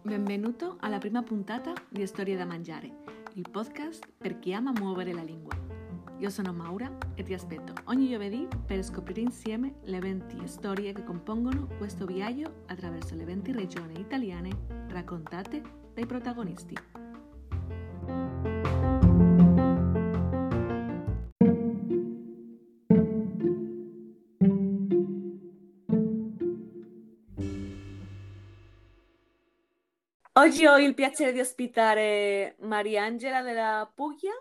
Benvenuto 0.00 0.78
alla 0.80 0.96
prima 0.96 1.22
puntata 1.22 1.74
di 1.86 2.06
Storie 2.06 2.34
da 2.34 2.46
Mangiare, 2.46 2.90
il 3.34 3.50
podcast 3.50 4.08
per 4.16 4.38
chi 4.38 4.54
ama 4.54 4.72
muovere 4.72 5.12
la 5.12 5.20
lingua. 5.20 5.52
Io 6.16 6.30
sono 6.30 6.54
Maura 6.54 6.96
e 7.14 7.22
ti 7.22 7.34
aspetto 7.34 7.74
ogni 7.84 8.08
giovedì 8.08 8.48
per 8.64 8.82
scoprire 8.82 9.20
insieme 9.20 9.74
le 9.82 9.98
20 9.98 10.48
storie 10.48 10.94
che 10.94 11.04
compongono 11.04 11.66
questo 11.76 12.06
viaggio 12.06 12.62
attraverso 12.68 13.14
le 13.16 13.24
20 13.24 13.52
regioni 13.52 14.00
italiane 14.00 14.48
raccontate 14.88 15.60
dai 15.92 16.06
protagonisti. 16.06 16.97
Oggi 30.48 30.64
ho 30.64 30.78
il 30.78 30.94
piacere 30.94 31.32
di 31.32 31.40
ospitare 31.40 32.56
Mariangela 32.60 33.42
della 33.42 33.86
Puglia 33.94 34.32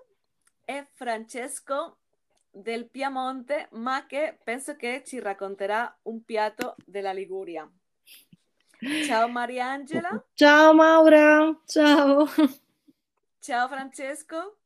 e 0.63 0.88
Francesco 0.93 1.97
del 2.49 2.89
Piemonte, 2.89 3.67
ma 3.71 4.05
che 4.05 4.38
penso 4.41 4.77
che 4.77 5.03
ci 5.05 5.20
racconterà 5.20 5.93
un 6.03 6.23
piatto 6.23 6.75
della 6.85 7.11
Liguria. 7.11 7.70
Ciao 9.05 9.27
Mariangela. 9.27 10.25
Ciao 10.33 10.73
Maura, 10.73 11.53
ciao. 11.66 12.25
Ciao 13.39 13.67
Francesco. 13.67 14.59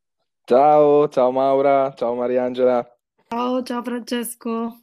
Ciao, 0.46 1.10
ciao 1.10 1.32
Maura, 1.32 1.92
ciao 1.96 2.14
Mariangela. 2.14 2.88
Ciao, 3.28 3.64
ciao 3.64 3.82
Francesco. 3.82 4.80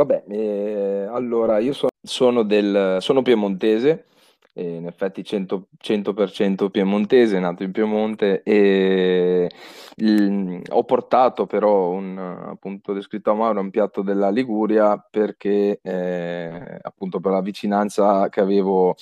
Vabbè, 0.00 0.24
eh, 0.28 1.06
allora 1.10 1.58
io 1.58 1.74
so- 1.74 1.88
sono, 2.02 2.42
del, 2.42 2.96
sono 3.00 3.20
piemontese, 3.20 4.06
eh, 4.54 4.76
in 4.76 4.86
effetti 4.86 5.22
100%, 5.22 5.66
100% 5.78 6.70
piemontese, 6.70 7.38
nato 7.38 7.64
in 7.64 7.70
Piemonte 7.70 8.42
e 8.42 9.50
il- 9.96 10.62
ho 10.70 10.84
portato 10.84 11.44
però 11.46 11.90
un, 11.90 12.16
appunto 12.16 12.94
descritto 12.94 13.30
a 13.30 13.34
Mauro 13.34 13.60
un 13.60 13.68
piatto 13.68 14.00
della 14.00 14.30
Liguria 14.30 14.96
perché 14.98 15.80
eh, 15.82 16.78
appunto 16.80 17.20
per 17.20 17.32
la 17.32 17.42
vicinanza 17.42 18.28
che 18.30 18.40
avevo 18.40 18.94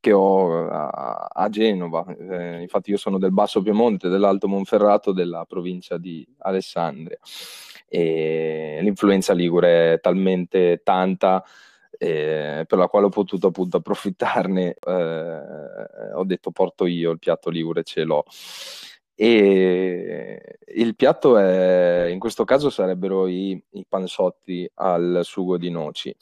che 0.00 0.12
ho 0.12 0.68
a, 0.68 1.28
a 1.32 1.48
Genova, 1.48 2.04
Eh, 2.18 2.60
infatti 2.60 2.90
io 2.90 2.96
sono 2.98 3.18
del 3.18 3.32
Basso 3.32 3.62
Piemonte, 3.62 4.08
dell'Alto 4.08 4.48
Monferrato, 4.48 5.12
della 5.12 5.44
provincia 5.48 5.96
di 5.96 6.26
Alessandria 6.38 7.18
e 7.94 8.78
l'influenza 8.80 9.34
ligure 9.34 9.92
è 9.92 10.00
talmente 10.00 10.80
tanta 10.82 11.44
eh, 11.98 12.64
per 12.66 12.78
la 12.78 12.88
quale 12.88 13.04
ho 13.06 13.10
potuto 13.10 13.48
appunto 13.48 13.76
approfittarne, 13.76 14.76
eh, 14.80 16.12
ho 16.14 16.24
detto 16.24 16.50
porto 16.52 16.86
io 16.86 17.10
il 17.10 17.18
piatto 17.18 17.50
ligure, 17.50 17.82
ce 17.82 18.04
l'ho. 18.04 18.24
E 19.14 20.58
il 20.74 20.96
piatto 20.96 21.36
è, 21.36 22.06
in 22.10 22.18
questo 22.18 22.44
caso 22.44 22.70
sarebbero 22.70 23.26
i, 23.26 23.62
i 23.72 23.84
panzotti 23.86 24.68
al 24.76 25.20
sugo 25.22 25.58
di 25.58 25.70
noci, 25.70 26.16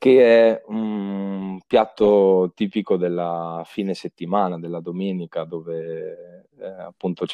che 0.00 0.48
è 0.48 0.62
un 0.68 1.60
piatto 1.66 2.52
tipico 2.54 2.96
della 2.96 3.62
fine 3.66 3.92
settimana, 3.92 4.58
della 4.58 4.80
domenica, 4.80 5.44
dove 5.44 6.46
eh, 6.58 6.66
appunto 6.66 7.26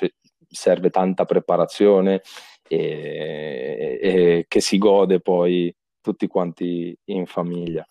serve 0.48 0.90
tanta 0.90 1.24
preparazione 1.24 2.22
e, 2.66 3.98
e, 4.02 4.44
che 4.48 4.60
si 4.60 4.78
gode 4.78 5.20
poi 5.20 5.72
tutti 6.00 6.26
quanti 6.26 6.98
in 7.04 7.26
famiglia. 7.26 7.86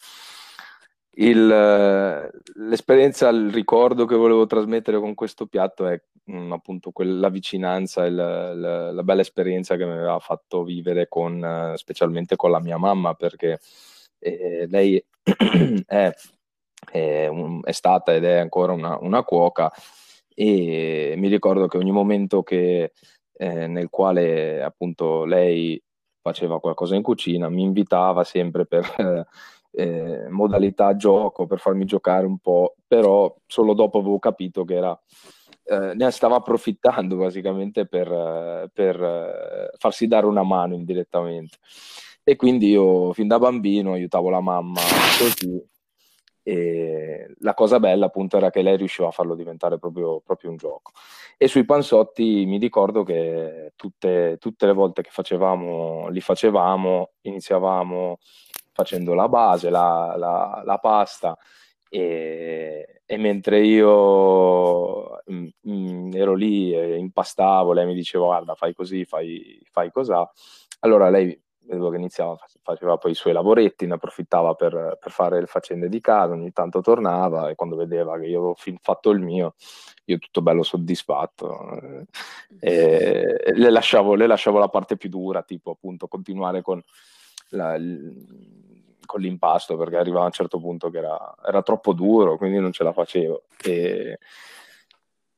Il, 1.11 1.47
l'esperienza, 1.47 3.29
il 3.29 3.53
ricordo 3.53 4.03
che 4.03 4.15
volevo 4.15 4.45
trasmettere 4.45 4.99
con 4.99 5.13
questo 5.13 5.45
piatto 5.45 5.87
è 5.87 5.97
mh, 6.25 6.37
mm, 6.37 6.51
appunto 6.51 6.91
quella 6.91 7.29
vicinanza 7.29 8.05
e 8.05 8.09
la, 8.09 8.53
la, 8.53 8.91
la, 8.91 9.03
bella 9.03 9.21
esperienza 9.21 9.77
che 9.77 9.85
mi 9.85 9.93
aveva 9.93 10.19
fatto 10.19 10.63
vivere 10.65 11.07
con, 11.07 11.71
specialmente 11.77 12.35
con 12.35 12.51
la 12.51 12.59
mia 12.59 12.77
mamma, 12.77 13.13
perché 13.13 13.59
eh, 14.25 14.65
lei 14.67 15.03
è, 15.85 16.11
è, 16.91 17.27
un, 17.27 17.61
è, 17.63 17.71
stata 17.71 18.13
ed 18.13 18.23
è 18.23 18.37
ancora 18.37 18.73
una, 18.73 18.97
una 18.99 19.23
cuoca 19.23 19.71
e 20.33 21.13
mi 21.17 21.27
ricordo 21.29 21.67
che 21.67 21.77
ogni 21.77 21.91
momento 21.91 22.43
che 22.43 22.91
eh, 23.37 23.67
nel 23.67 23.89
quale 23.89 24.63
appunto 24.63 25.25
lei 25.25 25.81
faceva 26.21 26.59
qualcosa 26.59 26.95
in 26.95 27.03
cucina, 27.03 27.49
mi 27.49 27.61
invitava 27.61 28.23
sempre 28.23 28.65
per 28.65 28.83
eh, 29.71 30.27
modalità 30.29 30.95
gioco, 30.95 31.45
per 31.45 31.59
farmi 31.59 31.85
giocare 31.85 32.25
un 32.25 32.39
po', 32.39 32.75
però 32.87 33.33
solo 33.45 33.73
dopo 33.73 33.99
avevo 33.99 34.17
capito 34.17 34.63
che 34.63 34.73
era, 34.73 34.99
eh, 35.65 35.93
ne 35.93 36.11
stava 36.11 36.37
approfittando 36.37 37.15
basicamente 37.15 37.85
per, 37.85 38.69
per 38.73 39.69
farsi 39.77 40.07
dare 40.07 40.25
una 40.25 40.43
mano 40.43 40.73
indirettamente. 40.73 41.57
E 42.27 42.35
quindi 42.35 42.69
io 42.69 43.13
fin 43.13 43.27
da 43.27 43.37
bambino 43.37 43.93
aiutavo 43.93 44.29
la 44.31 44.41
mamma 44.41 44.81
così 45.19 45.63
e 46.41 47.33
la 47.39 47.53
cosa 47.53 47.79
bella 47.79 48.07
appunto 48.07 48.37
era 48.37 48.49
che 48.49 48.63
lei 48.63 48.77
riusciva 48.77 49.07
a 49.07 49.11
farlo 49.11 49.35
diventare 49.35 49.77
proprio, 49.77 50.21
proprio 50.21 50.49
un 50.49 50.57
gioco. 50.57 50.91
E 51.37 51.47
sui 51.47 51.65
panzotti 51.65 52.45
mi 52.47 52.57
ricordo 52.57 53.03
che 53.03 53.73
tutte, 53.75 54.37
tutte 54.39 54.65
le 54.65 54.73
volte 54.73 55.03
che 55.03 55.09
facevamo, 55.11 56.07
li 56.09 56.21
facevamo, 56.21 57.11
iniziavamo 57.21 58.17
facendo 58.71 59.13
la 59.13 59.29
base, 59.29 59.69
la, 59.69 60.15
la, 60.17 60.61
la 60.65 60.77
pasta 60.79 61.37
e, 61.89 63.01
e, 63.05 63.17
mentre 63.17 63.65
io 63.65 65.21
mh, 65.25 65.33
mm, 65.33 65.47
mh, 65.61 65.71
mm, 65.71 66.13
ero 66.13 66.33
lì 66.33 66.73
e 66.73 66.97
impastavo, 66.97 67.73
lei 67.73 67.85
mi 67.85 67.93
diceva 67.93 68.25
guarda 68.25 68.55
fai 68.55 68.73
così, 68.73 69.05
fai, 69.05 69.61
fai 69.71 69.91
cos'ha, 69.91 70.29
allora 70.81 71.09
lei 71.09 71.39
vedevo 71.65 71.89
che 71.89 71.97
iniziava, 71.97 72.37
faceva 72.61 72.97
poi 72.97 73.11
i 73.11 73.15
suoi 73.15 73.33
lavoretti, 73.33 73.85
ne 73.85 73.95
approfittava 73.95 74.53
per, 74.53 74.97
per, 74.99 75.11
fare 75.11 75.39
le 75.39 75.45
faccende 75.45 75.89
di 75.89 75.99
casa, 76.01 76.33
ogni 76.33 76.51
tanto 76.51 76.81
tornava 76.81 77.49
e 77.49 77.55
quando 77.55 77.75
vedeva 77.75 78.17
che 78.17 78.25
io 78.25 78.37
avevo 78.39 78.55
fatto 78.81 79.09
il 79.09 79.19
mio, 79.19 79.55
io 80.05 80.17
tutto 80.17 80.41
bello 80.41 80.63
soddisfatto, 80.63 81.79
eh, 82.59 83.37
e 83.45 83.53
le, 83.53 83.69
lasciavo, 83.69 84.15
le 84.15 84.27
lasciavo 84.27 84.59
la 84.59 84.69
parte 84.69 84.97
più 84.97 85.09
dura, 85.09 85.43
tipo 85.43 85.71
appunto 85.71 86.07
continuare 86.07 86.61
con, 86.61 86.81
la, 87.49 87.77
con 89.05 89.19
l'impasto, 89.19 89.77
perché 89.77 89.97
arrivava 89.97 90.23
a 90.23 90.27
un 90.27 90.31
certo 90.31 90.59
punto 90.59 90.89
che 90.89 90.97
era, 90.99 91.35
era 91.45 91.61
troppo 91.61 91.93
duro, 91.93 92.37
quindi 92.37 92.59
non 92.59 92.71
ce 92.71 92.83
la 92.83 92.93
facevo. 92.93 93.43
E, 93.63 94.19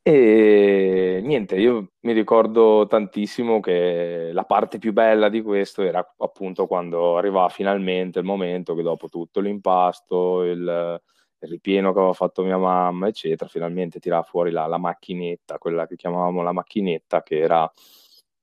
e 0.09 1.19
niente, 1.21 1.57
io 1.57 1.91
mi 2.03 2.13
ricordo 2.13 2.87
tantissimo 2.87 3.59
che 3.59 4.29
la 4.31 4.45
parte 4.45 4.77
più 4.77 4.93
bella 4.93 5.27
di 5.27 5.41
questo 5.41 5.81
era 5.83 6.13
appunto 6.19 6.65
quando 6.65 7.17
arrivava 7.17 7.49
finalmente 7.49 8.19
il 8.19 8.23
momento 8.23 8.73
che 8.73 8.83
dopo 8.83 9.09
tutto 9.09 9.41
l'impasto, 9.41 10.43
il, 10.43 11.01
il 11.39 11.49
ripieno 11.49 11.91
che 11.91 11.99
aveva 11.99 12.13
fatto 12.13 12.41
mia 12.43 12.57
mamma, 12.57 13.09
eccetera, 13.09 13.49
finalmente 13.49 13.99
tirava 13.99 14.23
fuori 14.23 14.51
la, 14.51 14.65
la, 14.67 14.77
macchinetta, 14.77 15.57
quella 15.57 15.85
che 15.85 15.97
chiamavamo 15.97 16.41
la 16.41 16.53
macchinetta, 16.53 17.21
che 17.21 17.39
era, 17.39 17.69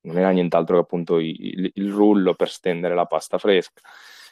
non 0.02 0.18
era 0.18 0.30
nient'altro 0.32 0.76
che 0.76 0.82
appunto 0.82 1.18
il, 1.18 1.70
il 1.72 1.90
rullo 1.90 2.34
per 2.34 2.50
stendere 2.50 2.94
la 2.94 3.06
pasta 3.06 3.38
fresca. 3.38 3.80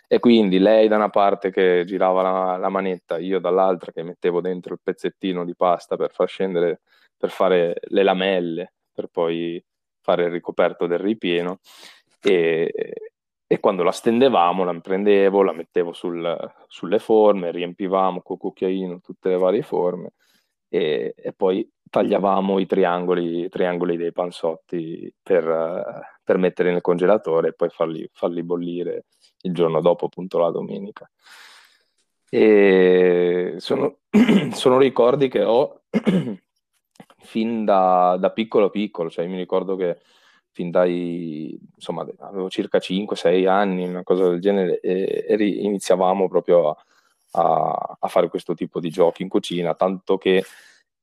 E 0.06 0.19
quindi 0.19 0.59
lei 0.59 0.87
da 0.87 0.97
una 0.97 1.09
parte 1.09 1.50
che 1.50 1.84
girava 1.87 2.21
la, 2.21 2.56
la 2.59 2.69
manetta, 2.69 3.16
io 3.16 3.38
dall'altra 3.38 3.91
che 3.91 4.03
mettevo 4.03 4.42
dentro 4.42 4.75
il 4.75 4.81
pezzettino 4.82 5.47
di 5.47 5.54
pasta 5.56 5.97
per 5.97 6.10
far 6.12 6.28
scendere 6.28 6.83
per 7.22 7.30
fare 7.30 7.77
le 7.80 8.03
lamelle, 8.03 8.72
per 8.92 9.07
poi 9.07 9.65
fare 10.01 10.24
il 10.24 10.33
ricoperto 10.33 10.89
del 10.89 10.98
ripieno 10.98 11.60
e, 12.21 12.72
e 13.47 13.60
quando 13.60 13.84
la 13.84 13.92
stendevamo 13.92 14.65
la 14.65 14.77
prendevo, 14.80 15.45
la 15.45 15.53
mettevo 15.53 15.92
sul, 15.92 16.36
sulle 16.66 16.98
forme, 16.98 17.53
riempivamo 17.53 18.22
col 18.22 18.39
cucchiaino 18.39 18.98
tutte 18.98 19.28
le 19.28 19.39
varie 19.39 19.63
forme 19.63 20.15
e, 20.69 21.15
e 21.16 21.33
poi 21.33 21.71
tagliavamo 21.89 22.59
i 22.59 22.66
triangoli, 22.66 23.45
i 23.45 23.48
triangoli 23.48 23.97
dei 23.97 24.10
panzotti 24.10 25.15
per, 25.22 26.03
per, 26.24 26.39
mettere 26.39 26.72
nel 26.72 26.80
congelatore 26.80 27.51
e 27.51 27.53
poi 27.53 27.69
farli, 27.69 28.09
farli 28.13 28.42
bollire 28.42 29.04
il 29.42 29.54
giorno 29.54 29.80
dopo, 29.80 30.07
appunto 30.07 30.39
la 30.39 30.51
domenica. 30.51 31.09
E 32.28 33.54
sono, 33.59 33.98
sono 34.54 34.78
ricordi 34.78 35.28
che 35.28 35.45
ho 35.45 35.83
fin 37.22 37.65
da, 37.65 38.16
da 38.19 38.30
piccolo 38.30 38.71
piccolo, 38.71 39.10
cioè 39.10 39.27
mi 39.27 39.36
ricordo 39.36 39.77
che 39.77 40.01
fin 40.53 40.71
dai, 40.71 41.59
insomma, 41.74 42.07
avevo 42.21 42.51
circa 42.51 42.78
5-6 42.78 43.48
anni, 43.48 43.89
una 43.89 44.03
cosa 44.03 44.28
del 44.28 44.41
genere, 44.41 44.80
e, 44.80 45.24
e 45.27 45.45
iniziavamo 45.45 46.28
proprio 46.28 46.71
a, 46.71 46.77
a, 47.33 47.97
a, 48.01 48.09
fare 48.09 48.28
questo 48.28 48.54
tipo 48.54 48.78
di 48.78 48.91
giochi 48.91 49.22
in 49.22 49.28
cucina, 49.28 49.74
tanto 49.74 50.19
che 50.19 50.45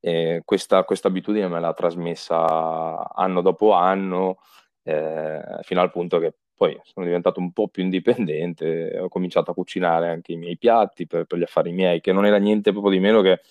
eh, 0.02 0.42
questa, 0.46 0.86
abitudine 1.04 1.48
me 1.48 1.60
l'ha 1.60 1.74
trasmessa 1.74 3.12
anno 3.14 3.42
dopo 3.42 3.74
anno, 3.74 4.38
eh, 4.84 5.42
fino 5.64 5.82
al 5.82 5.92
punto 5.92 6.20
che 6.20 6.34
poi 6.56 6.80
sono 6.84 7.06
diventato 7.06 7.40
un 7.40 7.52
po' 7.52 7.70
più 7.70 7.84
indipendente, 7.84 9.00
ho 9.00 9.08
cominciato 9.08 9.52
a 9.52 9.54
cucinare 9.54 10.10
anche 10.10 10.34
i 10.34 10.38
miei 10.38 10.58
piatti 10.58 11.08
per, 11.08 11.26
per 11.26 11.40
gli 11.40 11.44
affari 11.44 11.72
miei, 11.72 12.02
che 12.02 12.12
non 12.12 12.26
era 12.26 12.38
niente 12.38 12.72
proprio 12.72 12.92
di 12.92 13.00
meno 13.00 13.22
che 13.22 13.42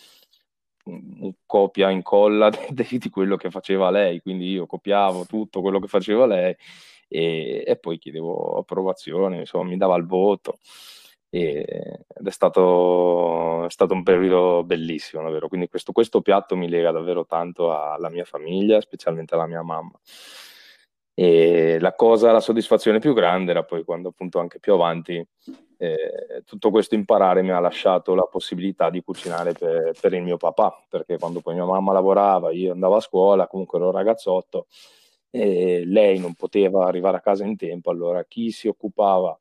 un 0.88 1.32
copia 1.46 1.90
incolla 1.90 2.50
di, 2.70 2.98
di 2.98 3.10
quello 3.10 3.36
che 3.36 3.50
faceva 3.50 3.90
lei, 3.90 4.20
quindi 4.20 4.50
io 4.50 4.66
copiavo 4.66 5.26
tutto 5.26 5.60
quello 5.60 5.78
che 5.80 5.88
faceva 5.88 6.26
lei 6.26 6.56
e, 7.08 7.64
e 7.66 7.76
poi 7.76 7.98
chiedevo 7.98 8.58
approvazione, 8.58 9.38
insomma 9.38 9.64
mi 9.64 9.76
dava 9.76 9.96
il 9.96 10.06
voto. 10.06 10.58
E, 11.30 12.04
ed 12.08 12.26
è 12.26 12.30
stato, 12.30 13.66
è 13.66 13.70
stato, 13.70 13.92
un 13.92 14.02
periodo 14.02 14.64
bellissimo 14.64 15.22
davvero, 15.22 15.48
quindi 15.48 15.68
questo, 15.68 15.92
questo 15.92 16.22
piatto 16.22 16.56
mi 16.56 16.68
lega 16.68 16.90
davvero 16.90 17.26
tanto 17.26 17.72
alla 17.74 18.08
mia 18.08 18.24
famiglia, 18.24 18.80
specialmente 18.80 19.34
alla 19.34 19.46
mia 19.46 19.62
mamma. 19.62 19.98
E 21.14 21.78
la 21.80 21.94
cosa, 21.94 22.30
la 22.32 22.40
soddisfazione 22.40 23.00
più 23.00 23.12
grande 23.12 23.50
era 23.50 23.64
poi 23.64 23.84
quando 23.84 24.08
appunto 24.10 24.38
anche 24.38 24.60
più 24.60 24.72
avanti 24.72 25.22
eh, 25.80 26.42
tutto 26.44 26.70
questo 26.70 26.96
imparare 26.96 27.42
mi 27.42 27.50
ha 27.50 27.60
lasciato 27.60 28.14
la 28.14 28.24
possibilità 28.24 28.90
di 28.90 29.00
cucinare 29.00 29.52
per, 29.52 29.92
per, 29.98 30.12
il 30.12 30.22
mio 30.22 30.36
papà, 30.36 30.84
perché 30.88 31.18
quando 31.18 31.40
poi 31.40 31.54
mia 31.54 31.64
mamma 31.64 31.92
lavorava, 31.92 32.50
io 32.50 32.72
andavo 32.72 32.96
a 32.96 33.00
scuola, 33.00 33.46
comunque 33.46 33.78
ero 33.78 33.92
ragazzotto, 33.92 34.66
e 35.30 35.84
lei 35.86 36.18
non 36.18 36.34
poteva 36.34 36.86
arrivare 36.86 37.18
a 37.18 37.20
casa 37.20 37.44
in 37.44 37.56
tempo, 37.56 37.90
allora 37.90 38.24
chi 38.24 38.50
si 38.50 38.66
occupava 38.66 39.38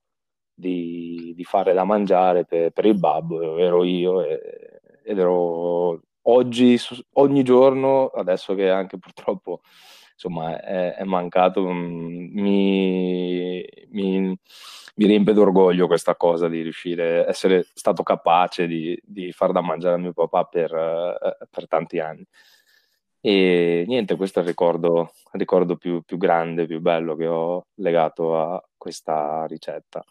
di, 0.54 1.34
di 1.36 1.44
fare 1.44 1.74
da 1.74 1.84
mangiare 1.84 2.46
per, 2.46 2.72
per, 2.72 2.86
il 2.86 2.98
babbo 2.98 3.58
ero 3.58 3.84
io 3.84 4.22
e, 4.24 4.80
ed 5.04 5.18
ero 5.20 6.02
oggi, 6.24 6.78
ogni 7.14 7.44
giorno, 7.44 8.08
adesso 8.08 8.54
che 8.54 8.70
anche 8.70 8.98
purtroppo 9.00 9.62
insomma 10.18 10.60
è, 10.60 10.96
è 10.96 11.04
mancato, 11.04 11.62
mm, 11.70 12.30
mi, 12.34 13.64
mi, 13.90 14.20
mi, 14.96 15.06
riempie 15.06 15.34
d'orgoglio 15.34 15.86
questa 15.86 16.16
cosa 16.16 16.48
di 16.48 16.62
riuscire 16.62 17.26
essere 17.28 17.66
stato 17.74 18.02
capace 18.02 18.66
di, 18.66 19.00
di, 19.04 19.32
far 19.32 19.52
da 19.52 19.62
mangiare 19.62 19.96
a 19.96 20.00
mio 20.00 20.14
papà 20.14 20.46
per, 20.46 20.74
eh, 20.74 21.48
per 21.50 21.68
tanti 21.68 22.00
anni. 22.00 22.26
E 23.22 23.84
niente, 23.88 24.16
questo 24.16 24.40
è 24.40 24.42
il 24.42 24.48
ricordo, 24.48 25.12
il 25.34 25.40
ricordo 25.40 25.76
più, 25.76 26.02
più, 26.02 26.18
grande, 26.18 26.66
più 26.66 26.80
bello 26.80 27.16
che 27.16 27.28
ho 27.28 27.68
legato 27.76 28.40
a 28.40 28.64
questa 28.76 29.46
ricetta. 29.48 30.04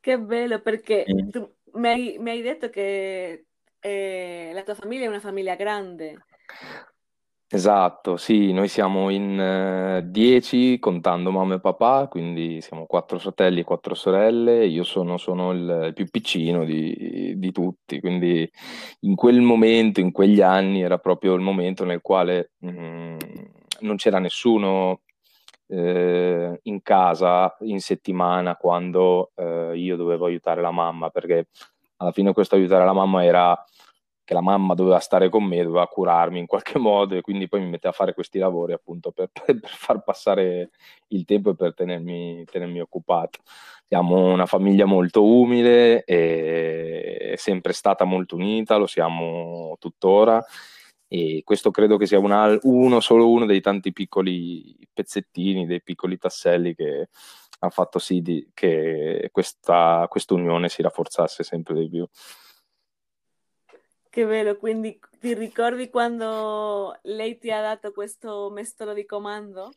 Che 0.00 0.18
bello, 0.18 0.60
perché 0.60 1.04
mm. 1.10 1.28
tu 1.30 1.54
mi 1.74 1.88
hai, 1.88 2.16
mi 2.18 2.30
hai 2.30 2.42
detto 2.42 2.68
che 2.68 3.46
eh, 3.80 4.50
la 4.52 4.62
tua 4.62 4.74
famiglia 4.74 5.04
è 5.04 5.08
una 5.08 5.20
famiglia 5.20 5.56
grande. 5.56 6.26
Esatto, 7.54 8.16
sì, 8.16 8.50
noi 8.52 8.66
siamo 8.66 9.10
in 9.10 9.38
eh, 9.38 10.78
contando 10.80 11.30
mamma 11.30 11.54
e 11.54 11.60
papà, 11.60 12.08
quindi 12.08 12.60
siamo 12.60 12.84
quattro 12.84 13.20
fratelli 13.20 13.60
e 13.60 13.64
quattro 13.64 13.94
sorelle, 13.94 14.66
io 14.66 14.82
sono, 14.82 15.18
sono 15.18 15.52
il, 15.52 15.84
il 15.86 15.92
più 15.94 16.08
piccino 16.10 16.64
di, 16.64 17.34
di 17.36 17.52
tutti, 17.52 18.00
quindi 18.00 18.50
in 19.02 19.14
quel 19.14 19.40
momento, 19.40 20.00
in 20.00 20.10
quegli 20.10 20.40
anni, 20.40 20.82
era 20.82 20.98
proprio 20.98 21.34
il 21.34 21.42
momento 21.42 21.84
nel 21.84 22.00
quale 22.00 22.50
mh, 22.58 22.68
mm, 22.68 23.16
non 23.82 23.96
c'era 23.98 24.18
nessuno 24.18 25.02
eh, 25.68 26.58
in 26.60 26.82
casa 26.82 27.56
in 27.60 27.78
settimana 27.80 28.56
quando 28.56 29.30
eh, 29.36 29.74
io 29.76 29.94
dovevo 29.94 30.26
aiutare 30.26 30.60
la 30.60 30.72
mamma, 30.72 31.10
perché 31.10 31.46
alla 31.98 32.10
fine 32.10 32.32
questo 32.32 32.56
aiutare 32.56 32.84
la 32.84 32.92
mamma 32.92 33.24
era 33.24 33.64
che 34.24 34.34
la 34.34 34.40
mamma 34.40 34.74
doveva 34.74 34.98
stare 34.98 35.28
con 35.28 35.44
me, 35.44 35.62
doveva 35.62 35.86
curarmi 35.86 36.38
in 36.38 36.46
qualche 36.46 36.78
modo 36.80 37.14
e 37.14 37.20
quindi 37.20 37.48
poi 37.48 37.60
mi 37.60 37.68
metteva 37.68 37.92
a 37.92 37.96
fare 37.96 38.14
questi 38.14 38.38
lavori 38.38 38.72
appunto 38.72 39.12
per, 39.12 39.30
per, 39.44 39.60
far 39.62 40.02
passare 40.02 40.70
il 41.08 41.24
tempo 41.24 41.50
e 41.50 41.54
per 41.54 41.74
tenermi, 41.74 42.44
tenermi, 42.50 42.80
occupato. 42.80 43.40
Siamo 43.86 44.32
una 44.32 44.46
famiglia 44.46 44.86
molto 44.86 45.24
umile 45.24 46.04
e 46.04 47.32
è 47.32 47.36
sempre 47.36 47.72
stata 47.72 48.04
molto 48.04 48.34
unita, 48.34 48.76
lo 48.76 48.86
siamo 48.86 49.76
tuttora 49.78 50.44
e 51.06 51.42
questo 51.44 51.70
credo 51.70 51.96
che 51.96 52.06
sia 52.06 52.18
una, 52.18 52.58
uno, 52.62 53.00
solo 53.00 53.30
uno 53.30 53.46
dei 53.46 53.60
tanti 53.60 53.92
piccoli 53.92 54.76
pezzettini, 54.92 55.66
dei 55.66 55.82
piccoli 55.82 56.18
tasselli 56.18 56.74
che 56.74 57.08
ha 57.60 57.70
fatto 57.70 57.98
sì 57.98 58.20
di, 58.20 58.50
che 58.52 59.28
questa 59.30 60.08
unione 60.30 60.68
si 60.68 60.82
rafforzasse 60.82 61.42
sempre 61.44 61.74
di 61.78 61.88
più. 61.88 62.08
Che 64.14 64.24
bello, 64.26 64.56
quindi 64.58 64.96
ti 65.18 65.34
ricordi 65.34 65.90
quando 65.90 66.96
lei 67.02 67.36
ti 67.36 67.50
ha 67.50 67.60
dato 67.60 67.90
questo 67.90 68.48
mestolo 68.48 68.94
di 68.94 69.04
comando? 69.04 69.72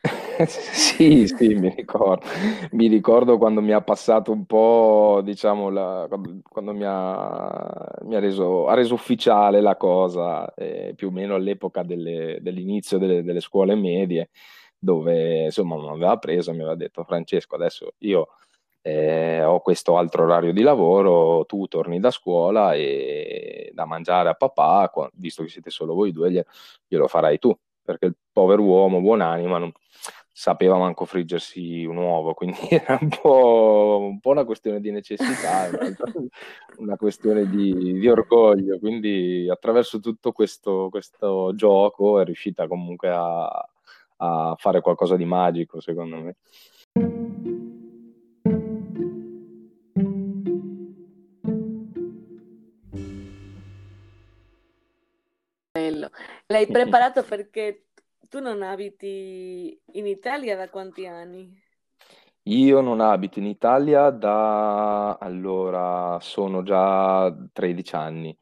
sì, 0.46 1.26
sì, 1.26 1.54
mi 1.56 1.74
ricordo. 1.74 2.24
Mi 2.70 2.86
ricordo 2.86 3.36
quando 3.36 3.60
mi 3.60 3.72
ha 3.72 3.80
passato 3.80 4.30
un 4.30 4.46
po', 4.46 5.22
diciamo, 5.24 5.70
la, 5.70 6.06
quando, 6.48 6.72
mi, 6.72 6.84
ha, 6.86 7.98
mi 8.02 8.14
ha, 8.14 8.20
reso, 8.20 8.68
ha, 8.68 8.74
reso, 8.74 8.94
ufficiale 8.94 9.60
la 9.60 9.74
cosa, 9.74 10.54
eh, 10.54 10.92
più 10.94 11.08
o 11.08 11.10
meno 11.10 11.34
all'epoca 11.34 11.82
delle, 11.82 12.38
dell'inizio 12.40 12.96
delle, 12.96 13.24
delle, 13.24 13.40
scuole 13.40 13.74
medie, 13.74 14.30
dove 14.78 15.46
insomma 15.46 15.74
mi 15.74 15.88
aveva 15.88 16.16
preso, 16.16 16.52
mi 16.52 16.60
aveva 16.60 16.76
detto 16.76 17.02
Francesco, 17.02 17.56
adesso 17.56 17.94
io 17.98 18.28
eh, 18.82 19.42
ho 19.42 19.60
questo 19.60 19.96
altro 19.96 20.24
orario 20.24 20.52
di 20.52 20.62
lavoro, 20.62 21.44
tu 21.46 21.66
torni 21.66 22.00
da 22.00 22.10
scuola 22.10 22.74
e 22.74 23.70
da 23.74 23.84
mangiare 23.84 24.28
a 24.28 24.34
papà, 24.34 24.90
visto 25.14 25.42
che 25.42 25.48
siete 25.48 25.70
solo 25.70 25.94
voi 25.94 26.12
due, 26.12 26.44
glielo 26.86 27.08
farai 27.08 27.38
tu, 27.38 27.56
perché 27.82 28.06
il 28.06 28.16
povero 28.32 28.62
uomo, 28.62 29.00
buonanima, 29.00 29.58
non 29.58 29.72
sapeva 30.32 30.78
manco 30.78 31.04
friggersi 31.04 31.84
un 31.84 31.98
uovo, 31.98 32.32
quindi 32.32 32.56
era 32.70 32.98
un 33.00 33.08
po', 33.08 33.98
un 34.00 34.20
po 34.20 34.30
una 34.30 34.44
questione 34.44 34.80
di 34.80 34.90
necessità, 34.90 35.68
una 36.78 36.96
questione 36.96 37.48
di, 37.48 37.98
di, 37.98 38.08
orgoglio, 38.08 38.78
quindi 38.78 39.48
attraverso 39.50 40.00
tutto 40.00 40.32
questo, 40.32 40.88
questo 40.90 41.54
gioco 41.54 42.20
è 42.20 42.24
riuscita 42.24 42.66
comunque 42.66 43.10
a, 43.10 43.68
a 44.16 44.54
fare 44.56 44.80
qualcosa 44.80 45.16
di 45.16 45.24
magico, 45.26 45.80
secondo 45.80 46.16
me. 46.16 46.36
L'hai 56.46 56.66
preparato 56.66 57.22
perché 57.22 57.86
tu 58.28 58.38
non 58.40 58.62
abiti 58.62 59.76
in 59.94 60.06
Italia 60.06 60.56
da 60.56 60.68
quanti 60.68 61.06
anni? 61.06 61.60
Io 62.44 62.80
non 62.80 63.00
abito 63.00 63.38
in 63.38 63.46
Italia 63.46 64.10
da 64.10 65.16
allora 65.18 66.18
sono 66.20 66.62
già 66.62 67.34
13 67.52 67.94
anni 67.94 68.38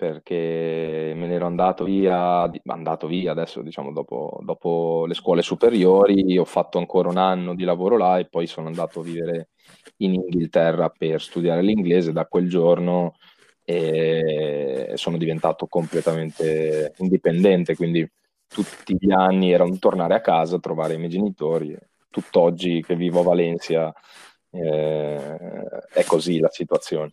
perché 0.00 1.12
me 1.14 1.26
ne 1.26 1.34
ero 1.34 1.44
andato 1.44 1.84
via, 1.84 2.50
andato 2.64 3.06
via 3.06 3.32
adesso 3.32 3.60
diciamo 3.60 3.92
dopo, 3.92 4.38
dopo 4.42 5.04
le 5.06 5.12
scuole 5.12 5.42
superiori, 5.42 6.38
ho 6.38 6.46
fatto 6.46 6.78
ancora 6.78 7.10
un 7.10 7.18
anno 7.18 7.54
di 7.54 7.64
lavoro 7.64 7.98
là 7.98 8.18
e 8.18 8.26
poi 8.26 8.46
sono 8.46 8.68
andato 8.68 9.00
a 9.00 9.02
vivere 9.02 9.50
in 9.98 10.14
Inghilterra 10.14 10.88
per 10.88 11.20
studiare 11.20 11.60
l'inglese. 11.60 12.12
Da 12.12 12.24
quel 12.24 12.48
giorno 12.48 13.16
e 13.70 14.92
sono 14.96 15.16
diventato 15.16 15.66
completamente 15.66 16.92
indipendente, 16.98 17.76
quindi 17.76 18.08
tutti 18.48 18.96
gli 18.98 19.12
anni 19.12 19.52
era 19.52 19.62
un 19.62 19.78
tornare 19.78 20.14
a 20.14 20.20
casa, 20.20 20.58
trovare 20.58 20.94
i 20.94 20.98
miei 20.98 21.10
genitori. 21.10 21.76
Tutt'oggi 22.10 22.82
che 22.82 22.96
vivo 22.96 23.20
a 23.20 23.24
Valencia 23.24 23.94
eh, 24.50 25.36
è 25.92 26.04
così 26.04 26.40
la 26.40 26.50
situazione. 26.50 27.12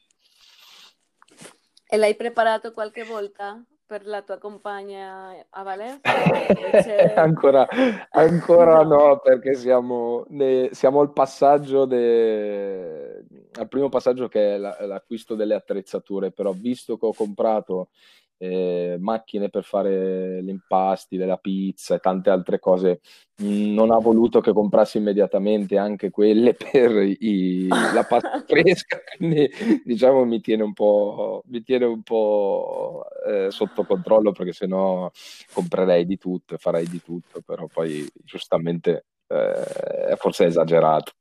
E 1.90 1.98
l'hai 1.98 2.16
preparato 2.16 2.74
qualche 2.74 3.04
volta 3.04 3.64
per 3.88 4.06
la 4.06 4.22
tua 4.22 4.38
compagna 4.38 5.34
a 5.50 5.64
Valencia? 5.64 6.02
ancora, 7.16 7.66
ancora 8.12 8.84
no. 8.86 9.20
perché 9.24 9.56
siamo, 9.56 10.26
ne, 10.28 10.70
siamo 10.74 11.00
al 11.00 11.14
passaggio, 11.14 11.86
de, 11.86 13.24
al 13.54 13.68
primo 13.70 13.88
passaggio 13.88 14.28
che 14.28 14.56
è 14.56 14.58
la, 14.58 14.76
l'acquisto 14.82 15.36
delle 15.36 15.56
attrezzature, 15.56 16.32
però 16.32 16.52
visto 16.52 16.98
che 16.98 17.06
ho 17.06 17.14
comprato 17.14 17.90
eh, 18.38 18.98
macchine 19.00 19.50
per 19.50 19.64
fare 19.64 20.42
gli 20.44 20.50
impasti 20.50 21.18
della 21.18 21.38
pizza 21.38 21.96
e 21.96 22.00
tante 22.00 22.30
altre 22.30 22.60
cose. 22.60 23.02
Non 23.38 23.92
ha 23.92 23.98
voluto 23.98 24.40
che 24.42 24.54
comprassi 24.54 24.98
immediatamente 24.98 25.78
anche 25.78 26.10
quelle 26.10 26.54
per 26.58 26.92
i, 26.92 27.68
la 27.68 28.04
pasta 28.04 28.44
fresca, 28.48 29.00
quindi 29.18 29.50
diciamo 29.84 30.26
mi 30.26 30.42
tiene 30.42 30.64
un 30.64 30.74
po', 30.74 31.44
mi 31.48 31.62
tiene 31.64 31.86
un 31.86 32.02
po' 32.04 33.06
eh, 33.28 33.52
sotto 33.52 33.84
controllo 33.84 34.32
perché 34.32 34.54
sennò 34.54 35.10
comprerei 35.54 36.06
di 36.06 36.18
tutto 36.18 36.56
e 36.56 36.58
farei 36.58 36.88
di 36.88 37.02
tutto, 37.04 37.42
però 37.46 37.68
poi 37.68 38.08
giustamente 38.24 39.06
eh, 39.28 40.16
forse 40.16 40.46
è 40.46 40.48
esagerato. 40.48 41.12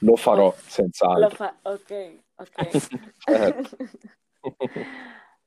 Lo 0.00 0.16
farò 0.16 0.54
senz'altro. 0.56 1.20
Lo 1.20 1.28
fa- 1.30 1.56
ok, 1.62 2.24
Ok. 2.36 3.10
certo. 3.18 3.76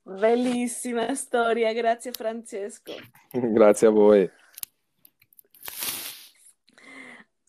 Bellissima 0.02 1.14
storia, 1.14 1.72
grazie 1.74 2.12
Francesco. 2.12 2.94
Grazie 3.32 3.88
a 3.88 3.92
voi. 3.92 4.30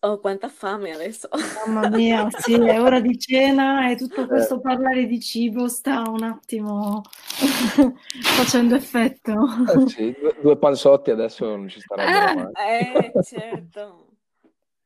Oh, 0.03 0.19
quanta 0.19 0.49
fame 0.49 0.93
adesso. 0.93 1.29
Mamma 1.67 1.91
mia, 1.91 2.27
sì, 2.31 2.55
è 2.55 2.81
ora 2.81 3.01
di 3.01 3.19
cena 3.19 3.91
e 3.91 3.97
tutto 3.97 4.27
questo 4.27 4.57
eh. 4.57 4.61
parlare 4.63 5.05
di 5.05 5.21
cibo 5.21 5.69
sta 5.69 6.05
un 6.09 6.23
attimo 6.23 7.03
facendo 8.23 8.77
effetto. 8.77 9.35
Eh 9.75 9.89
sì, 9.89 10.17
due 10.41 10.57
panzotti 10.57 11.11
adesso 11.11 11.45
non 11.45 11.69
ci 11.69 11.81
staranno 11.81 12.51
eh, 12.55 13.13
eh, 13.13 13.23
certo. 13.23 14.00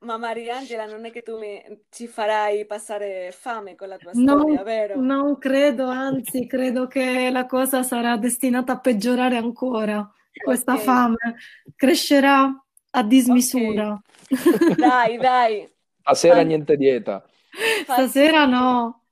Ma 0.05 0.19
Mariangela, 0.19 0.85
non 0.87 1.05
è 1.07 1.11
che 1.11 1.23
tu 1.23 1.39
mi, 1.39 1.63
ci 1.91 2.07
farai 2.07 2.67
passare 2.67 3.31
fame 3.33 3.75
con 3.75 3.89
la 3.89 3.97
tua 3.97 4.13
storia, 4.13 4.55
non, 4.57 4.63
vero? 4.63 5.01
Non 5.01 5.39
credo, 5.39 5.87
anzi, 5.87 6.47
credo 6.47 6.87
che 6.87 7.31
la 7.31 7.47
cosa 7.47 7.83
sarà 7.83 8.17
destinata 8.17 8.73
a 8.73 8.79
peggiorare 8.79 9.37
ancora. 9.37 10.09
Questa 10.33 10.73
okay. 10.73 10.85
fame 10.85 11.37
crescerà 11.75 12.65
a 12.91 13.03
dismisura. 13.03 14.01
Okay. 14.31 14.75
Dai, 14.75 15.17
dai. 15.17 15.69
Stasera 16.01 16.43
niente 16.43 16.77
dieta. 16.77 17.25
Stasera 17.85 18.45
no. 18.45 19.05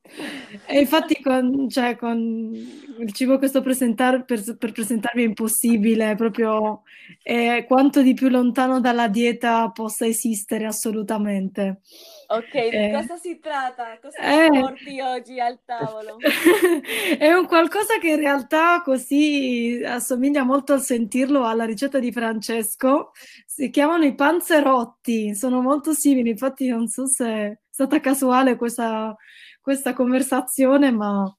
E 0.66 0.80
infatti 0.80 1.20
con, 1.22 1.68
cioè, 1.68 1.96
con, 1.96 2.50
il 2.98 3.12
cibo 3.12 3.38
che 3.38 3.48
sto 3.48 3.62
presentar, 3.62 4.24
per, 4.24 4.56
per, 4.56 4.72
presentarvi 4.72 5.22
è 5.22 5.26
impossibile, 5.26 6.14
proprio 6.14 6.82
è 7.22 7.64
quanto 7.66 8.02
di 8.02 8.14
più 8.14 8.28
lontano 8.28 8.80
dalla 8.80 9.08
dieta 9.08 9.70
possa 9.70 10.06
esistere 10.06 10.66
assolutamente. 10.66 11.80
Ok, 12.28 12.54
eh, 12.54 12.86
di 12.86 12.92
cosa 12.92 13.16
si 13.16 13.38
tratta? 13.40 13.98
Cosa 14.00 14.18
eh, 14.18 14.48
porti 14.48 15.00
oggi 15.00 15.38
al 15.38 15.58
tavolo? 15.64 16.16
è 17.18 17.32
un 17.32 17.46
qualcosa 17.46 17.98
che 17.98 18.08
in 18.08 18.16
realtà 18.16 18.80
così 18.82 19.82
assomiglia 19.84 20.42
molto 20.42 20.72
al 20.72 20.80
sentirlo 20.80 21.44
alla 21.44 21.64
ricetta 21.64 21.98
di 21.98 22.10
Francesco. 22.10 23.10
Si 23.44 23.68
chiamano 23.68 24.04
i 24.04 24.14
panzerotti, 24.14 25.34
sono 25.34 25.60
molto 25.60 25.92
simili, 25.92 26.30
infatti 26.30 26.68
non 26.68 26.88
so 26.88 27.06
se 27.06 27.26
è 27.26 27.58
stata 27.68 28.00
casuale 28.00 28.56
questa, 28.56 29.14
questa 29.62 29.94
conversazione, 29.94 30.90
ma 30.90 31.34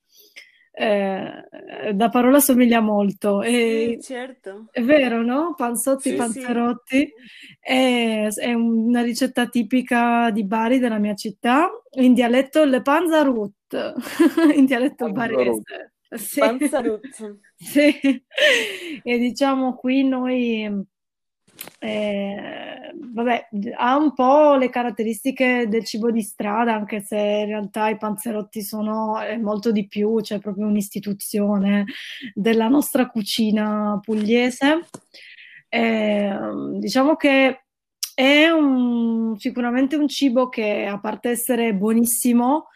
eh, 0.75 1.43
da 1.93 2.09
parola 2.09 2.39
somiglia 2.39 2.79
molto. 2.79 3.43
E, 3.43 3.97
sì, 3.99 4.13
certo. 4.13 4.67
È 4.71 4.81
vero, 4.81 5.21
no? 5.21 5.53
Panzotti, 5.55 6.09
sì, 6.11 6.15
panzerotti. 6.15 6.97
Sì. 6.97 7.13
È, 7.59 8.27
è, 8.27 8.53
una 8.53 9.03
ricetta 9.03 9.47
tipica 9.47 10.31
di 10.31 10.43
Bari, 10.43 10.79
della 10.79 10.97
mia 10.97 11.13
città, 11.13 11.69
in 11.97 12.13
dialetto 12.13 12.63
le 12.63 12.81
panzarut, 12.81 13.93
in 14.55 14.65
dialetto 14.65 15.11
barese. 15.11 15.93
Sì. 16.09 16.39
Panzarut. 16.39 17.37
sì. 17.55 18.23
E 19.03 19.17
diciamo 19.19 19.75
qui 19.75 20.03
noi 20.03 20.85
eh, 21.79 22.93
vabbè, 23.13 23.49
ha 23.77 23.95
un 23.97 24.13
po' 24.13 24.55
le 24.55 24.69
caratteristiche 24.69 25.67
del 25.67 25.83
cibo 25.85 26.11
di 26.11 26.21
strada, 26.21 26.73
anche 26.73 27.01
se 27.01 27.17
in 27.17 27.45
realtà 27.47 27.89
i 27.89 27.97
panzerotti 27.97 28.61
sono 28.61 29.17
molto 29.41 29.71
di 29.71 29.87
più, 29.87 30.19
c'è 30.21 30.39
proprio 30.39 30.67
un'istituzione 30.67 31.85
della 32.33 32.67
nostra 32.67 33.07
cucina 33.07 33.99
pugliese. 34.01 34.87
Eh, 35.69 36.37
diciamo 36.79 37.15
che 37.15 37.63
è 38.13 38.47
un, 38.49 39.35
sicuramente 39.37 39.95
un 39.95 40.07
cibo 40.07 40.49
che, 40.49 40.85
a 40.85 40.99
parte 40.99 41.29
essere 41.29 41.73
buonissimo, 41.73 42.67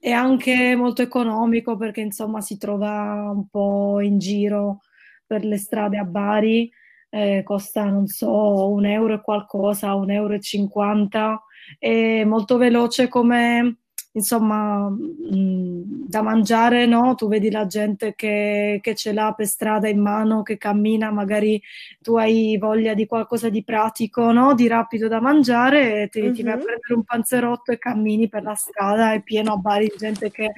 è 0.00 0.10
anche 0.10 0.74
molto 0.76 1.02
economico 1.02 1.76
perché 1.76 2.00
insomma 2.00 2.40
si 2.40 2.56
trova 2.58 3.30
un 3.34 3.48
po' 3.48 4.00
in 4.00 4.18
giro 4.18 4.80
per 5.26 5.44
le 5.44 5.56
strade 5.58 5.98
a 5.98 6.04
Bari 6.04 6.70
eh, 7.10 7.42
costa, 7.44 7.84
non 7.84 8.06
so, 8.06 8.70
un 8.70 8.86
euro 8.86 9.14
e 9.14 9.20
qualcosa, 9.20 9.94
un 9.94 10.10
euro 10.10 10.34
e 10.34 10.40
cinquanta, 10.40 11.42
è 11.78 12.24
molto 12.24 12.56
veloce 12.56 13.08
come 13.08 13.78
insomma, 14.16 14.88
mh, 14.88 16.06
da 16.08 16.22
mangiare, 16.22 16.86
no? 16.86 17.14
Tu 17.14 17.28
vedi 17.28 17.50
la 17.50 17.66
gente 17.66 18.14
che, 18.14 18.78
che, 18.82 18.94
ce 18.94 19.12
l'ha 19.12 19.32
per 19.36 19.46
strada 19.46 19.88
in 19.88 20.00
mano, 20.00 20.42
che 20.42 20.56
cammina, 20.56 21.10
magari 21.10 21.62
tu 22.00 22.16
hai 22.16 22.56
voglia 22.58 22.94
di 22.94 23.06
qualcosa 23.06 23.50
di 23.50 23.62
pratico, 23.62 24.32
no? 24.32 24.54
Di 24.54 24.68
rapido 24.68 25.06
da 25.08 25.20
mangiare, 25.20 26.02
e 26.02 26.08
ti, 26.08 26.20
mm-hmm. 26.22 26.32
ti 26.32 26.42
vai 26.42 26.52
a 26.54 26.56
prendere 26.56 26.94
un 26.94 27.04
panzerotto 27.04 27.72
e 27.72 27.78
cammini 27.78 28.28
per 28.28 28.42
la 28.42 28.54
strada, 28.54 29.12
è 29.12 29.22
pieno 29.22 29.52
a 29.52 29.56
Bari 29.56 29.88
di 29.88 29.96
gente 29.98 30.30
che 30.30 30.52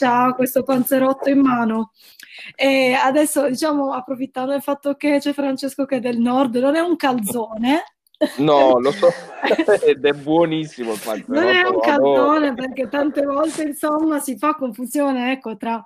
ha 0.00 0.32
questo 0.34 0.62
panzerotto 0.62 1.28
in 1.28 1.40
mano. 1.40 1.92
E 2.56 2.94
adesso, 2.94 3.48
diciamo, 3.48 3.92
approfittando 3.92 4.52
del 4.52 4.62
fatto 4.62 4.94
che 4.94 5.18
c'è 5.20 5.32
Francesco 5.32 5.84
che 5.84 5.96
è 5.96 6.00
del 6.00 6.18
nord, 6.18 6.56
non 6.56 6.74
è 6.74 6.80
un 6.80 6.96
calzone, 6.96 7.93
No, 8.38 8.78
lo 8.78 8.92
so, 8.92 9.08
ed 9.84 10.04
è 10.04 10.12
buonissimo 10.12 10.92
il 10.92 11.00
panzerotto. 11.04 11.32
Non 11.32 11.48
è 11.48 11.62
un 11.66 11.80
calzone 11.80 12.54
perché 12.54 12.88
tante 12.88 13.22
volte 13.22 13.62
insomma 13.64 14.20
si 14.20 14.38
fa 14.38 14.54
confusione 14.54 15.32
ecco, 15.32 15.56
tra 15.56 15.84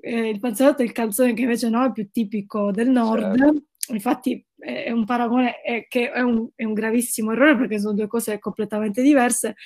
eh, 0.00 0.28
il 0.28 0.40
panzerotto 0.40 0.82
e 0.82 0.86
il 0.86 0.92
calzone 0.92 1.32
che 1.32 1.42
invece 1.42 1.68
no, 1.68 1.84
è 1.84 1.92
più 1.92 2.10
tipico 2.10 2.70
del 2.72 2.90
nord. 2.90 3.38
Certo. 3.38 3.62
Infatti 3.92 4.44
è 4.60 4.90
un 4.90 5.04
paragone 5.04 5.62
è, 5.62 5.86
che 5.88 6.10
è 6.10 6.20
un, 6.20 6.48
è 6.54 6.64
un 6.64 6.74
gravissimo 6.74 7.32
errore 7.32 7.56
perché 7.56 7.78
sono 7.78 7.94
due 7.94 8.06
cose 8.06 8.38
completamente 8.38 9.02
diverse 9.02 9.56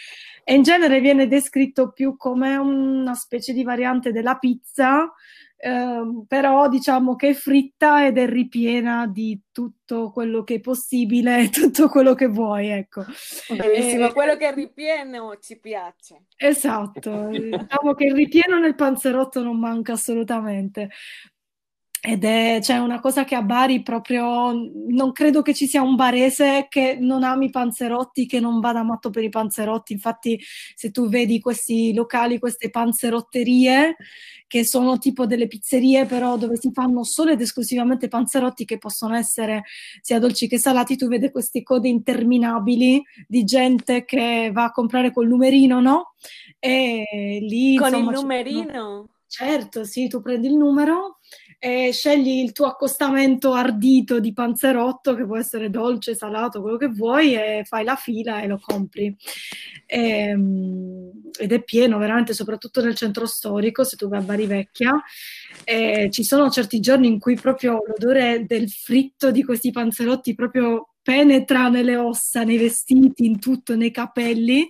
e 0.45 0.55
in 0.55 0.63
genere 0.63 1.01
viene 1.01 1.27
descritto 1.27 1.91
più 1.91 2.17
come 2.17 2.57
una 2.57 3.15
specie 3.15 3.53
di 3.53 3.65
variante 3.65 4.13
della 4.13 4.37
pizza 4.37 5.13
Ehm, 5.67 6.27
però 6.29 6.69
diciamo 6.69 7.17
che 7.17 7.31
è 7.31 7.33
fritta 7.33 8.05
ed 8.05 8.19
è 8.19 8.27
ripiena 8.27 9.07
di 9.07 9.41
tutto 9.51 10.11
quello 10.11 10.45
che 10.45 10.57
è 10.57 10.61
possibile, 10.61 11.49
tutto 11.49 11.89
quello 11.89 12.15
che 12.15 12.27
vuoi, 12.27 12.69
ecco. 12.69 13.03
Benissimo, 13.49 14.09
e... 14.09 14.13
quello 14.13 14.37
che 14.37 14.49
è 14.49 14.55
ripieno 14.55 15.39
ci 15.41 15.59
piace. 15.59 16.27
Esatto, 16.37 17.29
diciamo 17.31 17.95
che 17.97 18.05
il 18.05 18.15
ripieno 18.15 18.59
nel 18.59 18.75
panzerotto 18.75 19.43
non 19.43 19.59
manca 19.59 19.95
assolutamente. 19.95 20.91
Ed 22.07 22.23
è 22.23 22.59
cioè, 22.63 22.77
una 22.77 23.01
cosa 23.01 23.25
che 23.25 23.35
a 23.35 23.41
Bari 23.41 23.83
proprio 23.83 24.53
non 24.89 25.13
credo 25.13 25.41
che 25.41 25.55
ci 25.55 25.67
sia 25.67 25.81
un 25.81 25.97
barese 25.97 26.67
che 26.69 26.99
non 27.01 27.23
ami 27.23 27.47
i 27.47 27.51
panzerotti, 27.51 28.27
che 28.27 28.41
non 28.41 28.61
vada 28.61 28.83
matto 28.83 29.09
per 29.09 29.25
i 29.25 29.31
panzerotti. 29.31 29.95
Infatti, 29.95 30.39
se 30.75 30.91
tu 30.91 31.09
vedi 31.09 31.41
questi 31.41 31.95
locali, 31.95 32.39
queste 32.39 32.69
panzerotterie, 32.69 33.97
che 34.47 34.65
sono 34.67 34.99
tipo 34.99 35.25
delle 35.25 35.47
pizzerie, 35.47 36.05
però 36.05 36.37
dove 36.37 36.59
si 36.59 36.71
fanno 36.75 37.05
solo 37.05 37.31
ed 37.31 37.41
esclusivamente 37.41 38.09
panzerotti 38.09 38.67
che 38.67 38.77
possono 38.77 39.15
essere 39.15 39.63
sia 40.03 40.19
dolci 40.19 40.47
che 40.47 40.59
salati, 40.59 40.97
tu 40.97 41.09
vedi 41.09 41.31
queste 41.31 41.63
code 41.63 41.89
interminabili 41.89 43.03
di 43.27 43.45
gente 43.45 44.05
che 44.05 44.51
va 44.53 44.65
a 44.65 44.73
comprare 44.73 45.11
col 45.11 45.27
numerino, 45.27 45.81
no? 45.81 46.13
E 46.59 47.39
lì 47.41 47.77
con 47.77 47.89
insomma, 47.89 48.11
il 48.13 48.19
numerino. 48.19 49.09
Certo, 49.27 49.85
sì, 49.85 50.07
tu 50.07 50.21
prendi 50.21 50.47
il 50.47 50.55
numero 50.55 51.19
e 51.59 51.91
scegli 51.93 52.43
il 52.43 52.53
tuo 52.53 52.67
accostamento 52.67 53.53
ardito 53.53 54.21
di 54.21 54.33
panzerotto, 54.33 55.15
che 55.15 55.25
può 55.25 55.37
essere 55.37 55.71
dolce, 55.71 56.15
salato, 56.15 56.61
quello 56.61 56.77
che 56.77 56.89
vuoi, 56.89 57.35
e 57.35 57.63
fai 57.65 57.85
la 57.85 57.97
fila 57.97 58.41
e 58.41 58.47
lo 58.47 58.61
compri. 58.61 59.15
E, 59.87 60.29
ehm, 60.29 61.11
ed 61.39 61.53
è 61.53 61.63
pieno, 61.63 61.99
veramente, 61.99 62.35
soprattutto 62.35 62.83
nel 62.83 62.95
centro 62.95 63.27
storico, 63.27 63.85
se 63.85 63.97
tu 63.97 64.09
vai 64.09 64.21
a 64.21 64.23
Bari 64.23 64.47
Vecchia. 64.47 65.03
E 65.65 66.09
ci 66.11 66.25
sono 66.25 66.51
certi 66.51 66.81
giorni 66.81 67.09
in 67.09 67.19
cui 67.19 67.35
proprio 67.37 67.83
l'odore 67.87 68.45
del 68.47 68.69
fritto 68.71 69.31
di 69.31 69.43
questi 69.45 69.71
panzerotti 69.71 70.35
proprio 70.35 70.89
penetra 71.03 71.69
nelle 71.69 71.97
ossa, 71.97 72.45
nei 72.45 72.59
vestiti, 72.59 73.27
in 73.27 73.39
tutto, 73.39 73.77
nei 73.77 73.91
capelli. 73.91 74.69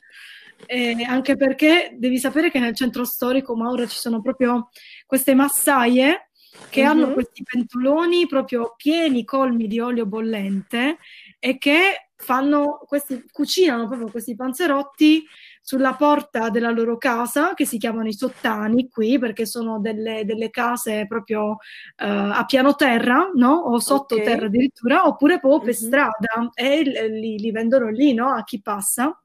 Eh, 0.66 1.04
anche 1.06 1.36
perché 1.36 1.94
devi 1.98 2.18
sapere 2.18 2.50
che 2.50 2.58
nel 2.58 2.74
centro 2.74 3.04
storico, 3.04 3.54
Mauro, 3.54 3.86
ci 3.86 3.98
sono 3.98 4.20
proprio 4.20 4.70
queste 5.06 5.34
massaie 5.34 6.23
che 6.70 6.82
mm-hmm. 6.82 6.90
hanno 6.90 7.12
questi 7.12 7.42
pentoloni 7.42 8.26
proprio 8.26 8.74
pieni, 8.76 9.24
colmi 9.24 9.66
di 9.66 9.80
olio 9.80 10.06
bollente 10.06 10.98
e 11.38 11.58
che 11.58 12.08
fanno 12.16 12.80
questi, 12.86 13.24
cucinano 13.30 13.86
proprio 13.86 14.10
questi 14.10 14.34
panzerotti 14.34 15.24
sulla 15.60 15.94
porta 15.94 16.50
della 16.50 16.70
loro 16.70 16.98
casa, 16.98 17.54
che 17.54 17.64
si 17.64 17.78
chiamano 17.78 18.08
i 18.08 18.12
sottani 18.12 18.88
qui, 18.88 19.18
perché 19.18 19.46
sono 19.46 19.80
delle, 19.80 20.24
delle 20.24 20.50
case 20.50 21.06
proprio 21.06 21.52
uh, 21.52 21.56
a 21.96 22.44
piano 22.46 22.74
terra, 22.74 23.30
no? 23.34 23.54
O 23.54 23.78
sottoterra 23.78 24.34
okay. 24.34 24.46
addirittura, 24.46 25.06
oppure 25.06 25.40
proprio 25.40 25.60
per 25.60 25.74
mm-hmm. 25.74 25.86
strada 25.86 26.50
e 26.54 26.82
li, 26.82 27.38
li 27.38 27.50
vendono 27.50 27.88
lì, 27.88 28.12
no? 28.12 28.28
A 28.28 28.44
chi 28.44 28.60
passa. 28.60 29.18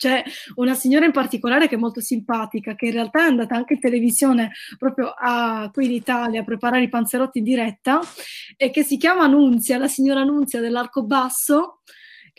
C'è 0.00 0.22
una 0.54 0.72
signora 0.72 1.04
in 1.04 1.12
particolare 1.12 1.68
che 1.68 1.74
è 1.74 1.78
molto 1.78 2.00
simpatica, 2.00 2.74
che 2.74 2.86
in 2.86 2.92
realtà 2.92 3.18
è 3.18 3.28
andata 3.28 3.54
anche 3.54 3.74
in 3.74 3.80
televisione 3.80 4.52
proprio 4.78 5.12
a, 5.14 5.68
qui 5.70 5.84
in 5.84 5.92
Italia 5.92 6.40
a 6.40 6.44
preparare 6.44 6.84
i 6.84 6.88
panzerotti 6.88 7.36
in 7.36 7.44
diretta 7.44 8.00
e 8.56 8.70
che 8.70 8.82
si 8.82 8.96
chiama 8.96 9.26
Nunzia, 9.26 9.76
la 9.76 9.88
signora 9.88 10.24
Nunzia 10.24 10.62
dell'Arcobasso, 10.62 11.80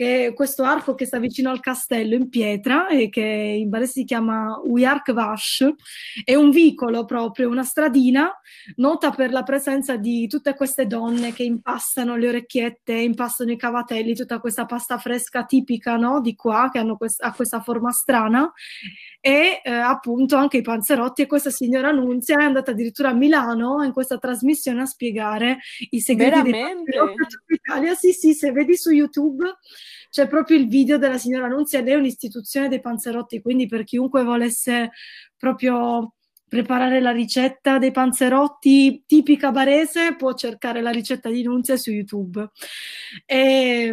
che 0.01 0.25
è 0.25 0.33
questo 0.33 0.63
arco 0.63 0.95
che 0.95 1.05
sta 1.05 1.19
vicino 1.19 1.51
al 1.51 1.59
castello 1.59 2.15
in 2.15 2.27
pietra 2.27 2.87
e 2.87 3.09
che 3.09 3.21
in 3.21 3.69
barese 3.69 3.91
si 3.91 4.03
chiama 4.03 4.59
Uyark 4.63 5.13
Vash, 5.13 5.75
è 6.23 6.33
un 6.33 6.49
vicolo 6.49 7.05
proprio, 7.05 7.49
una 7.49 7.61
stradina 7.61 8.31
nota 8.77 9.11
per 9.11 9.31
la 9.31 9.43
presenza 9.43 9.97
di 9.97 10.25
tutte 10.25 10.55
queste 10.55 10.87
donne 10.87 11.33
che 11.33 11.43
impastano 11.43 12.15
le 12.15 12.29
orecchiette, 12.29 12.93
impastano 12.93 13.51
i 13.51 13.57
cavatelli, 13.57 14.15
tutta 14.15 14.39
questa 14.39 14.65
pasta 14.65 14.97
fresca 14.97 15.45
tipica 15.45 15.97
no, 15.97 16.19
di 16.19 16.33
qua, 16.33 16.69
che 16.71 16.79
hanno 16.79 16.97
quest- 16.97 17.23
ha 17.23 17.31
questa 17.31 17.61
forma 17.61 17.91
strana, 17.91 18.51
e 19.21 19.61
eh, 19.63 19.69
appunto 19.71 20.35
anche 20.35 20.57
i 20.57 20.61
panzerotti 20.63 21.21
e 21.21 21.27
questa 21.27 21.51
signora 21.51 21.91
Nunzia 21.91 22.39
è 22.39 22.43
andata 22.43 22.71
addirittura 22.71 23.09
a 23.09 23.13
Milano 23.13 23.83
in 23.83 23.93
questa 23.93 24.17
trasmissione 24.17 24.81
a 24.81 24.85
spiegare 24.85 25.59
i 25.91 26.01
segreti 26.01 26.51
Veramente? 26.51 26.91
dei 26.91 27.55
Italia. 27.55 27.93
Sì, 27.93 28.13
sì, 28.13 28.33
se 28.33 28.51
vedi 28.51 28.75
su 28.75 28.89
YouTube 28.89 29.45
c'è 30.09 30.27
proprio 30.27 30.57
il 30.57 30.67
video 30.67 30.97
della 30.97 31.19
signora 31.19 31.47
Nunzia 31.47 31.79
ed 31.79 31.87
è 31.87 31.93
un'istituzione 31.93 32.67
dei 32.67 32.81
panzerotti, 32.81 33.41
quindi 33.41 33.67
per 33.67 33.83
chiunque 33.83 34.23
volesse 34.23 34.89
proprio 35.37 36.15
preparare 36.47 36.99
la 36.99 37.11
ricetta 37.11 37.77
dei 37.77 37.91
panzerotti 37.91 39.03
tipica 39.05 39.51
barese 39.51 40.15
può 40.17 40.33
cercare 40.33 40.81
la 40.81 40.89
ricetta 40.89 41.29
di 41.29 41.43
Nunzia 41.43 41.77
su 41.77 41.91
YouTube. 41.91 42.49
E, 43.25 43.85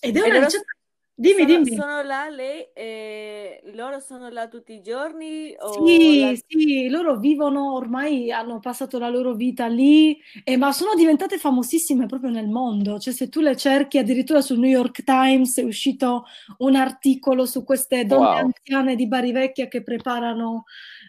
ed 0.00 0.16
è 0.16 0.20
una 0.20 0.44
ricetta... 0.44 0.75
Dimmi, 1.18 1.46
sono, 1.46 1.64
dimmi. 1.64 1.74
sono 1.76 2.02
là, 2.02 2.28
lei, 2.28 2.68
eh, 2.74 3.62
loro 3.74 4.00
sono 4.00 4.28
là 4.28 4.48
tutti 4.48 4.74
i 4.74 4.82
giorni 4.82 5.54
o 5.58 5.82
Sì, 5.86 6.18
la- 6.20 6.34
sì, 6.46 6.88
loro 6.90 7.18
vivono 7.18 7.72
ormai, 7.72 8.30
hanno 8.30 8.60
passato 8.60 8.98
la 8.98 9.08
loro 9.08 9.34
vita 9.34 9.66
lì, 9.66 10.18
e- 10.44 10.58
ma 10.58 10.72
sono 10.72 10.94
diventate 10.94 11.38
famosissime 11.38 12.04
proprio 12.04 12.30
nel 12.30 12.48
mondo. 12.48 12.98
Cioè, 12.98 13.14
se 13.14 13.30
tu 13.30 13.40
le 13.40 13.56
cerchi, 13.56 13.96
addirittura 13.96 14.42
sul 14.42 14.58
New 14.58 14.68
York 14.70 15.04
Times 15.04 15.56
è 15.58 15.64
uscito 15.64 16.24
un 16.58 16.74
articolo 16.76 17.46
su 17.46 17.64
queste 17.64 18.04
donne 18.04 18.26
Wow. 18.26 18.36
anziane 18.36 18.94
di 18.94 19.08
Bari 19.08 19.32
Vecchia 19.32 19.68
che 19.68 19.82
preparano 19.82 20.64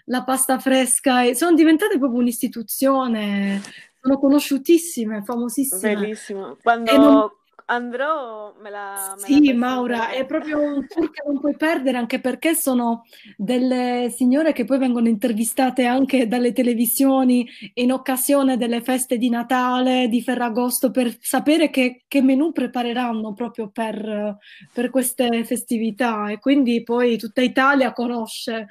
la 0.06 0.24
pasta 0.24 0.58
fresca 0.58 1.24
e 1.24 1.36
sono 1.36 1.54
diventate 1.54 1.98
proprio 1.98 2.22
un'istituzione, 2.22 3.62
sono 4.00 4.18
conosciutissime, 4.20 5.22
famosissime. 5.24 5.96
Bellissimo. 5.96 6.52
E 6.54 6.58
Quando 6.64 6.98
non... 6.98 7.30
andrò 7.70 8.54
me 8.60 8.70
la, 8.70 9.16
me 9.16 9.22
la 9.22 9.26
Sì, 9.26 9.54
Maura, 9.54 10.10
è 10.10 10.26
proprio 10.26 10.60
un 10.62 10.88
tour 10.88 11.10
che 11.12 11.24
non 11.26 11.40
puoi 11.40 11.56
perdere 11.56 11.98
anche 11.98 12.20
perché 12.20 12.54
sono 12.54 13.06
delle 13.36 14.12
signore 14.16 14.54
che 14.54 14.66
poi 14.66 14.78
vengono 14.78 15.08
intervistate 15.08 15.86
anche 15.86 16.28
dalle 16.28 16.54
televisioni 16.54 17.48
in 17.76 17.92
occasione 17.92 18.58
delle 18.58 18.82
feste 18.82 19.18
di 19.18 19.30
Natale, 19.30 20.08
di 20.08 20.22
Ferragosto, 20.22 20.92
per 20.92 21.16
sapere 21.20 21.70
che, 21.70 22.04
che 22.08 22.22
menù 22.22 22.52
prepareranno 22.52 23.34
proprio 23.34 23.70
per, 23.70 24.38
per 24.74 24.90
queste 24.90 25.44
festività 25.44 26.30
e 26.30 26.40
quindi 26.40 26.84
poi 26.84 27.18
tutta 27.18 27.42
Italia 27.42 27.94
conosce 27.94 28.68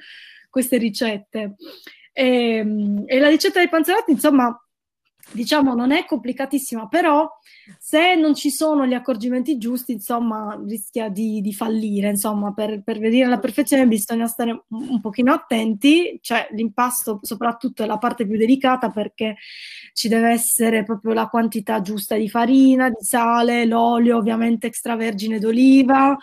queste 0.49 0.77
ricette. 0.77 1.55
E, 2.11 2.65
e 3.05 3.19
la 3.19 3.29
ricetta 3.29 3.59
dei 3.59 3.69
panzerotti, 3.69 4.11
insomma, 4.11 4.59
diciamo, 5.31 5.73
non 5.73 5.91
è 5.91 6.05
complicatissima, 6.05 6.87
però 6.87 7.29
se 7.79 8.15
non 8.15 8.33
ci 8.33 8.49
sono 8.49 8.85
gli 8.85 8.93
accorgimenti 8.93 9.57
giusti, 9.57 9.91
insomma, 9.93 10.59
rischia 10.65 11.09
di, 11.09 11.41
di 11.41 11.53
fallire. 11.53 12.09
Insomma, 12.09 12.53
per, 12.53 12.81
per 12.83 12.99
venire 12.99 13.25
alla 13.25 13.39
perfezione 13.39 13.87
bisogna 13.87 14.27
stare 14.27 14.51
un, 14.51 14.89
un 14.89 15.01
pochino 15.01 15.33
attenti, 15.33 16.17
cioè 16.21 16.47
l'impasto 16.51 17.19
soprattutto 17.21 17.83
è 17.83 17.85
la 17.85 17.97
parte 17.97 18.25
più 18.25 18.37
delicata 18.37 18.89
perché 18.89 19.35
ci 19.93 20.07
deve 20.07 20.29
essere 20.29 20.83
proprio 20.83 21.13
la 21.13 21.27
quantità 21.27 21.81
giusta 21.81 22.15
di 22.15 22.29
farina, 22.29 22.89
di 22.89 23.03
sale, 23.03 23.65
l'olio 23.65 24.17
ovviamente 24.17 24.67
extravergine 24.67 25.39
d'oliva, 25.39 26.15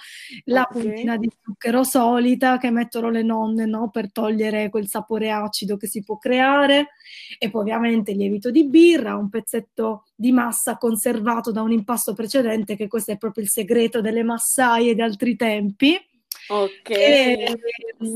la 0.44 0.62
Ok. 0.70 0.80
puntina 0.80 1.16
di 1.16 1.28
zucchero 1.42 1.82
solita 1.82 2.56
che 2.58 2.70
mettono 2.70 3.10
le 3.10 3.22
nonne, 3.22 3.66
no, 3.66 3.90
per 3.90 4.12
togliere 4.12 4.70
quel 4.70 4.86
sapore 4.88 5.30
acido 5.30 5.76
che 5.76 5.88
si 5.88 6.02
può 6.04 6.18
creare 6.18 6.90
e 7.38 7.50
poi 7.50 7.62
ovviamente 7.62 8.12
il 8.12 8.18
lievito 8.18 8.50
di 8.50 8.64
birra, 8.64 8.93
un 9.02 9.28
pezzetto 9.28 10.04
di 10.14 10.32
massa 10.32 10.76
conservato 10.76 11.50
da 11.50 11.62
un 11.62 11.72
impasto 11.72 12.12
precedente, 12.12 12.76
che 12.76 12.88
questo 12.88 13.12
è 13.12 13.16
proprio 13.16 13.44
il 13.44 13.50
segreto 13.50 14.00
delle 14.00 14.22
massaie 14.22 14.94
di 14.94 15.02
altri 15.02 15.36
tempi. 15.36 15.98
Ok, 16.46 16.90
E, 16.90 17.54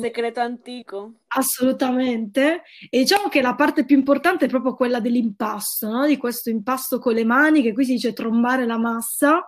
segreto 0.01 0.41
antico. 0.41 1.12
assolutamente. 1.29 2.62
E 2.91 2.99
diciamo 2.99 3.29
che 3.29 3.41
la 3.41 3.55
parte 3.55 3.85
più 3.85 3.97
importante 3.97 4.47
è 4.47 4.49
proprio 4.49 4.75
quella 4.75 5.01
dell'impasto, 5.01 5.88
no? 5.91 6.07
Di 6.07 6.17
questo 6.17 6.51
impasto 6.51 6.99
con 6.99 7.14
le 7.14 7.25
mani, 7.25 7.62
che 7.62 7.73
qui 7.73 7.85
si 7.85 7.93
dice 7.93 8.12
trombare 8.12 8.67
la 8.67 8.79
massa, 8.79 9.47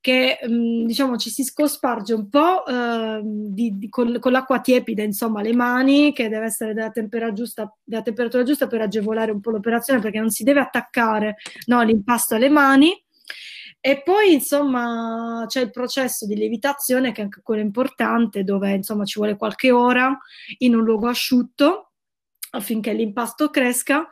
che 0.00 0.38
mh, 0.46 0.84
diciamo 0.86 1.16
ci 1.16 1.30
si 1.30 1.44
scosparge 1.44 2.14
un 2.14 2.28
po' 2.28 2.64
eh, 2.66 3.20
di- 3.24 3.76
di- 3.78 3.88
con, 3.88 4.18
con 4.20 4.32
l'acqua 4.32 4.60
tiepida, 4.60 5.02
insomma, 5.02 5.42
le 5.42 5.54
mani, 5.54 6.12
che 6.12 6.28
deve 6.28 6.46
essere 6.46 6.74
della 6.74 6.90
temperatura 6.90 7.32
giusta, 7.34 7.74
della 7.82 8.02
temperatura 8.02 8.42
giusta 8.42 8.66
per 8.66 8.80
agevolare 8.82 9.32
un 9.32 9.40
po' 9.40 9.50
l'operazione, 9.50 10.00
perché 10.00 10.18
non 10.18 10.30
si 10.30 10.44
deve 10.44 10.60
attaccare 10.60 11.36
no, 11.66 11.82
l'impasto 11.82 12.34
alle 12.34 12.48
mani. 12.48 13.03
E 13.86 14.00
poi, 14.02 14.32
insomma, 14.32 15.44
c'è 15.46 15.60
il 15.60 15.70
processo 15.70 16.24
di 16.24 16.34
lievitazione, 16.34 17.12
che 17.12 17.20
è 17.20 17.24
anche 17.24 17.42
quello 17.42 17.60
importante, 17.60 18.42
dove 18.42 18.70
insomma 18.72 19.04
ci 19.04 19.18
vuole 19.18 19.36
qualche 19.36 19.70
ora 19.72 20.18
in 20.60 20.74
un 20.74 20.82
luogo 20.82 21.06
asciutto 21.06 21.90
affinché 22.52 22.94
l'impasto 22.94 23.50
cresca. 23.50 24.08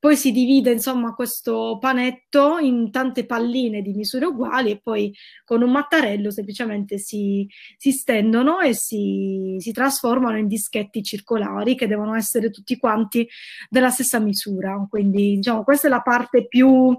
Poi 0.00 0.16
si 0.16 0.32
divide, 0.32 0.72
insomma, 0.72 1.12
questo 1.12 1.76
panetto 1.78 2.56
in 2.56 2.90
tante 2.90 3.26
palline 3.26 3.82
di 3.82 3.92
misure 3.92 4.24
uguali 4.24 4.70
e 4.70 4.80
poi 4.80 5.14
con 5.44 5.60
un 5.60 5.70
mattarello 5.70 6.30
semplicemente 6.30 6.96
si, 6.96 7.46
si 7.76 7.92
stendono 7.92 8.60
e 8.60 8.72
si, 8.72 9.56
si 9.58 9.72
trasformano 9.72 10.38
in 10.38 10.46
dischetti 10.46 11.02
circolari 11.02 11.74
che 11.76 11.86
devono 11.86 12.14
essere 12.14 12.48
tutti 12.48 12.78
quanti 12.78 13.28
della 13.68 13.90
stessa 13.90 14.18
misura. 14.18 14.86
Quindi, 14.88 15.36
diciamo, 15.36 15.64
questa 15.64 15.88
è 15.88 15.90
la 15.90 16.00
parte 16.00 16.48
più 16.48 16.98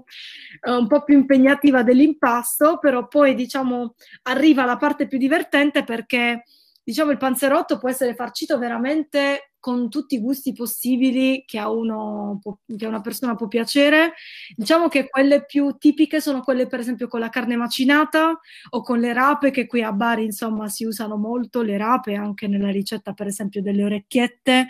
eh, 0.60 0.70
un 0.70 0.86
po' 0.86 1.02
più 1.02 1.18
impegnativa 1.18 1.82
dell'impasto, 1.82 2.78
però 2.78 3.08
poi, 3.08 3.34
diciamo, 3.34 3.96
arriva 4.22 4.64
la 4.64 4.76
parte 4.76 5.08
più 5.08 5.18
divertente 5.18 5.82
perché, 5.82 6.44
diciamo, 6.84 7.10
il 7.10 7.18
panzerotto 7.18 7.78
può 7.78 7.88
essere 7.88 8.14
farcito 8.14 8.58
veramente 8.58 9.51
con 9.62 9.88
tutti 9.88 10.16
i 10.16 10.20
gusti 10.20 10.52
possibili 10.52 11.44
che 11.46 11.56
a, 11.60 11.70
uno, 11.70 12.40
può- 12.42 12.58
che 12.76 12.84
a 12.84 12.88
una 12.88 13.00
persona 13.00 13.36
può 13.36 13.46
piacere. 13.46 14.14
Diciamo 14.56 14.88
che 14.88 15.08
quelle 15.08 15.44
più 15.44 15.76
tipiche 15.78 16.20
sono 16.20 16.40
quelle, 16.42 16.66
per 16.66 16.80
esempio, 16.80 17.06
con 17.06 17.20
la 17.20 17.28
carne 17.28 17.54
macinata 17.54 18.40
o 18.70 18.82
con 18.82 18.98
le 18.98 19.12
rape, 19.12 19.52
che 19.52 19.68
qui 19.68 19.80
a 19.82 19.92
Bari, 19.92 20.24
insomma, 20.24 20.66
si 20.68 20.84
usano 20.84 21.16
molto 21.16 21.62
le 21.62 21.76
rape 21.76 22.14
anche 22.16 22.48
nella 22.48 22.70
ricetta, 22.72 23.12
per 23.12 23.28
esempio, 23.28 23.62
delle 23.62 23.84
orecchiette. 23.84 24.66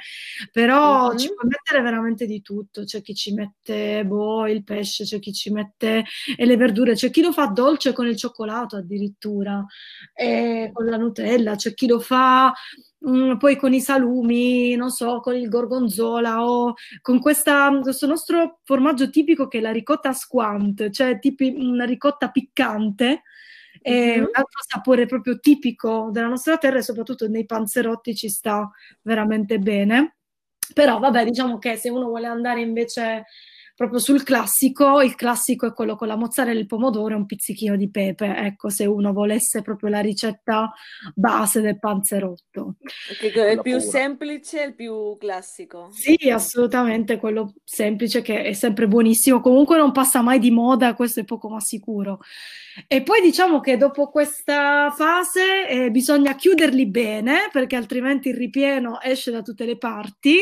Però 0.52 1.10
Mhm. 1.12 1.16
ci 1.18 1.28
puoi 1.34 1.48
mettere 1.48 1.80
veramente 1.82 2.26
di 2.26 2.42
tutto. 2.42 2.84
C'è 2.84 3.00
chi 3.00 3.14
ci 3.14 3.32
mette 3.32 4.04
boh, 4.04 4.46
il 4.46 4.62
pesce, 4.62 5.04
c'è 5.04 5.18
chi 5.20 5.32
ci 5.32 5.50
mette 5.50 6.04
e 6.36 6.44
le 6.44 6.56
verdure, 6.58 6.92
c'è 6.94 7.10
chi 7.10 7.22
lo 7.22 7.32
fa 7.32 7.46
dolce 7.46 7.94
con 7.94 8.06
il 8.06 8.16
cioccolato 8.16 8.76
addirittura, 8.76 9.64
e 10.14 10.70
con 10.72 10.84
la 10.86 10.96
Nutella, 10.98 11.56
c'è 11.56 11.72
chi 11.74 11.86
lo 11.86 11.98
fa 12.00 12.52
mm, 13.08 13.36
poi 13.36 13.56
con 13.56 13.72
i 13.72 13.80
salumi, 13.80 14.74
non 14.76 14.90
so, 14.90 15.20
con 15.20 15.34
il 15.34 15.48
gorgonzola 15.48 16.44
o 16.44 16.74
con 17.00 17.20
questa- 17.20 17.78
questo 17.82 18.06
nostro 18.06 18.60
formaggio 18.64 19.10
tipico 19.10 19.48
che 19.48 19.58
è 19.58 19.60
la 19.60 19.72
ricotta 19.72 20.12
squant, 20.12 20.90
cioè 20.90 21.18
tipi, 21.18 21.54
una 21.56 21.84
ricotta 21.84 22.30
piccante. 22.30 23.22
È 23.80 24.16
Mhm. 24.16 24.22
un 24.24 24.28
altro 24.32 24.60
sapore 24.66 25.06
proprio 25.06 25.38
tipico 25.40 26.10
della 26.12 26.28
nostra 26.28 26.58
terra 26.58 26.78
e 26.78 26.82
soprattutto 26.82 27.26
nei 27.28 27.46
panzerotti 27.46 28.14
ci 28.14 28.28
sta 28.28 28.70
veramente 29.02 29.58
bene. 29.58 30.16
Però 30.74 30.98
vabbè, 30.98 31.24
diciamo 31.24 31.58
che 31.58 31.76
se 31.76 31.90
uno 31.90 32.06
vuole 32.06 32.26
andare 32.26 32.60
invece 32.60 33.24
proprio 33.76 33.98
sul 33.98 34.22
classico, 34.22 35.00
il 35.00 35.14
classico 35.14 35.66
è 35.66 35.72
quello 35.72 35.96
con 35.96 36.08
la 36.08 36.16
mozzarella, 36.16 36.58
il 36.58 36.66
pomodoro 36.66 37.14
e 37.14 37.16
un 37.16 37.26
pizzichino 37.26 37.76
di 37.76 37.90
pepe. 37.90 38.34
Ecco, 38.36 38.68
se 38.68 38.86
uno 38.86 39.12
volesse 39.12 39.62
proprio 39.62 39.90
la 39.90 40.00
ricetta 40.00 40.72
base 41.14 41.60
del 41.60 41.78
panzerotto. 41.78 42.76
Che 43.18 43.32
è 43.32 43.50
il 43.52 43.62
più 43.62 43.78
semplice 43.78 44.62
e 44.62 44.66
il 44.66 44.74
più 44.74 45.16
classico. 45.18 45.88
Sì, 45.92 46.30
assolutamente, 46.30 47.18
quello 47.18 47.54
semplice 47.64 48.22
che 48.22 48.42
è 48.42 48.52
sempre 48.52 48.86
buonissimo. 48.86 49.40
Comunque 49.40 49.76
non 49.76 49.92
passa 49.92 50.22
mai 50.22 50.38
di 50.38 50.50
moda, 50.50 50.94
questo 50.94 51.20
è 51.20 51.24
poco 51.24 51.48
ma 51.48 51.60
sicuro. 51.60 52.20
E 52.86 53.02
poi 53.02 53.20
diciamo 53.20 53.60
che 53.60 53.76
dopo 53.76 54.08
questa 54.08 54.90
fase 54.96 55.68
eh, 55.68 55.90
bisogna 55.90 56.34
chiuderli 56.34 56.86
bene 56.86 57.48
perché 57.52 57.76
altrimenti 57.76 58.30
il 58.30 58.36
ripieno 58.36 59.00
esce 59.00 59.30
da 59.30 59.42
tutte 59.42 59.66
le 59.66 59.76
parti 59.76 60.40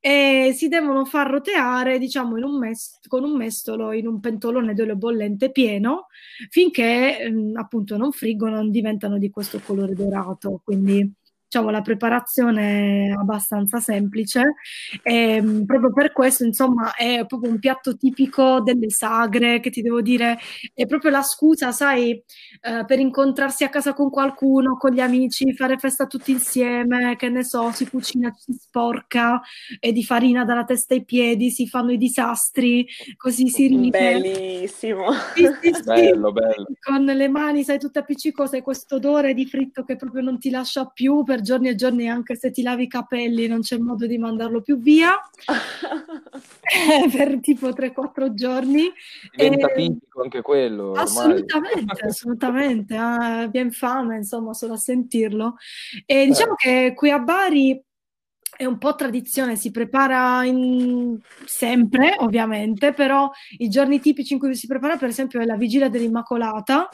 e 0.00 0.52
si 0.54 0.68
devono 0.68 1.04
far 1.04 1.30
roteare, 1.30 1.98
diciamo, 1.98 2.36
in 2.36 2.44
un 2.44 2.53
mes- 2.58 2.98
con 3.08 3.24
un 3.24 3.36
mestolo 3.36 3.92
in 3.92 4.06
un 4.06 4.20
pentolone 4.20 4.74
d'olio 4.74 4.96
bollente 4.96 5.50
pieno 5.50 6.06
finché 6.50 7.20
ehm, 7.20 7.52
appunto 7.56 7.96
non 7.96 8.12
friggono, 8.12 8.56
non 8.56 8.70
diventano 8.70 9.18
di 9.18 9.30
questo 9.30 9.60
colore 9.60 9.94
dorato. 9.94 10.60
Quindi 10.64 11.12
diciamo, 11.54 11.70
la 11.70 11.82
preparazione 11.82 13.06
è 13.06 13.10
abbastanza 13.10 13.78
semplice 13.78 14.56
e 15.02 15.34
ehm, 15.36 15.64
proprio 15.66 15.92
per 15.92 16.10
questo, 16.10 16.44
insomma, 16.44 16.94
è 16.94 17.24
proprio 17.26 17.50
un 17.50 17.60
piatto 17.60 17.96
tipico 17.96 18.60
delle 18.60 18.90
sagre 18.90 19.60
che 19.60 19.70
ti 19.70 19.80
devo 19.80 20.00
dire, 20.00 20.38
è 20.74 20.86
proprio 20.86 21.12
la 21.12 21.22
scusa, 21.22 21.70
sai, 21.70 22.10
eh, 22.10 22.84
per 22.84 22.98
incontrarsi 22.98 23.62
a 23.62 23.68
casa 23.68 23.92
con 23.92 24.10
qualcuno, 24.10 24.76
con 24.76 24.90
gli 24.90 25.00
amici, 25.00 25.54
fare 25.54 25.78
festa 25.78 26.06
tutti 26.06 26.32
insieme, 26.32 27.14
che 27.16 27.28
ne 27.28 27.44
so, 27.44 27.70
si 27.70 27.88
cucina, 27.88 28.34
si 28.36 28.52
sporca 28.52 29.40
e 29.78 29.92
di 29.92 30.02
farina 30.02 30.44
dalla 30.44 30.64
testa 30.64 30.94
ai 30.94 31.04
piedi, 31.04 31.50
si 31.50 31.68
fanno 31.68 31.92
i 31.92 31.98
disastri, 31.98 32.84
così 33.16 33.48
si 33.48 33.68
ride. 33.68 34.20
Bellissimo. 34.20 35.12
Sì, 35.34 35.48
sì, 35.62 35.72
sì. 35.72 35.82
Bello, 35.84 36.32
bello. 36.32 36.66
Con 36.80 37.04
le 37.04 37.28
mani, 37.28 37.62
sai, 37.62 37.78
tutta 37.78 38.00
appiccicosa 38.00 38.56
e 38.56 38.62
questo 38.62 38.96
odore 38.96 39.34
di 39.34 39.46
fritto 39.46 39.84
che 39.84 39.94
proprio 39.94 40.22
non 40.22 40.38
ti 40.38 40.50
lascia 40.50 40.86
più 40.86 41.22
per 41.22 41.42
giorni 41.44 41.68
e 41.68 41.76
giorni, 41.76 42.08
anche 42.08 42.34
se 42.34 42.50
ti 42.50 42.62
lavi 42.62 42.84
i 42.84 42.88
capelli, 42.88 43.46
non 43.46 43.60
c'è 43.60 43.78
modo 43.78 44.08
di 44.08 44.18
mandarlo 44.18 44.60
più 44.60 44.78
via. 44.78 45.16
per 47.16 47.38
tipo 47.40 47.68
3-4 47.68 48.34
giorni. 48.34 48.92
Diventa 49.36 49.68
e... 49.68 49.74
tipico 49.74 50.22
anche 50.22 50.42
quello. 50.42 50.88
Ormai. 50.88 51.04
Assolutamente, 51.04 52.06
assolutamente. 52.06 52.96
Ah, 52.96 53.46
viene 53.46 53.70
fame, 53.70 54.16
insomma, 54.16 54.52
solo 54.54 54.72
a 54.72 54.78
sentirlo. 54.78 55.56
E 56.04 56.26
diciamo 56.26 56.54
eh. 56.54 56.56
che 56.56 56.92
qui 56.96 57.10
a 57.10 57.20
Bari 57.20 57.80
è 58.56 58.64
un 58.64 58.78
po' 58.78 58.94
tradizione, 58.94 59.56
si 59.56 59.70
prepara 59.70 60.44
in... 60.44 61.18
sempre, 61.44 62.14
ovviamente, 62.18 62.92
però 62.92 63.30
i 63.58 63.68
giorni 63.68 64.00
tipici 64.00 64.34
in 64.34 64.38
cui 64.38 64.54
si 64.54 64.66
prepara, 64.66 64.96
per 64.96 65.08
esempio, 65.08 65.40
è 65.40 65.44
la 65.44 65.56
vigilia 65.56 65.88
dell'Immacolata, 65.88 66.88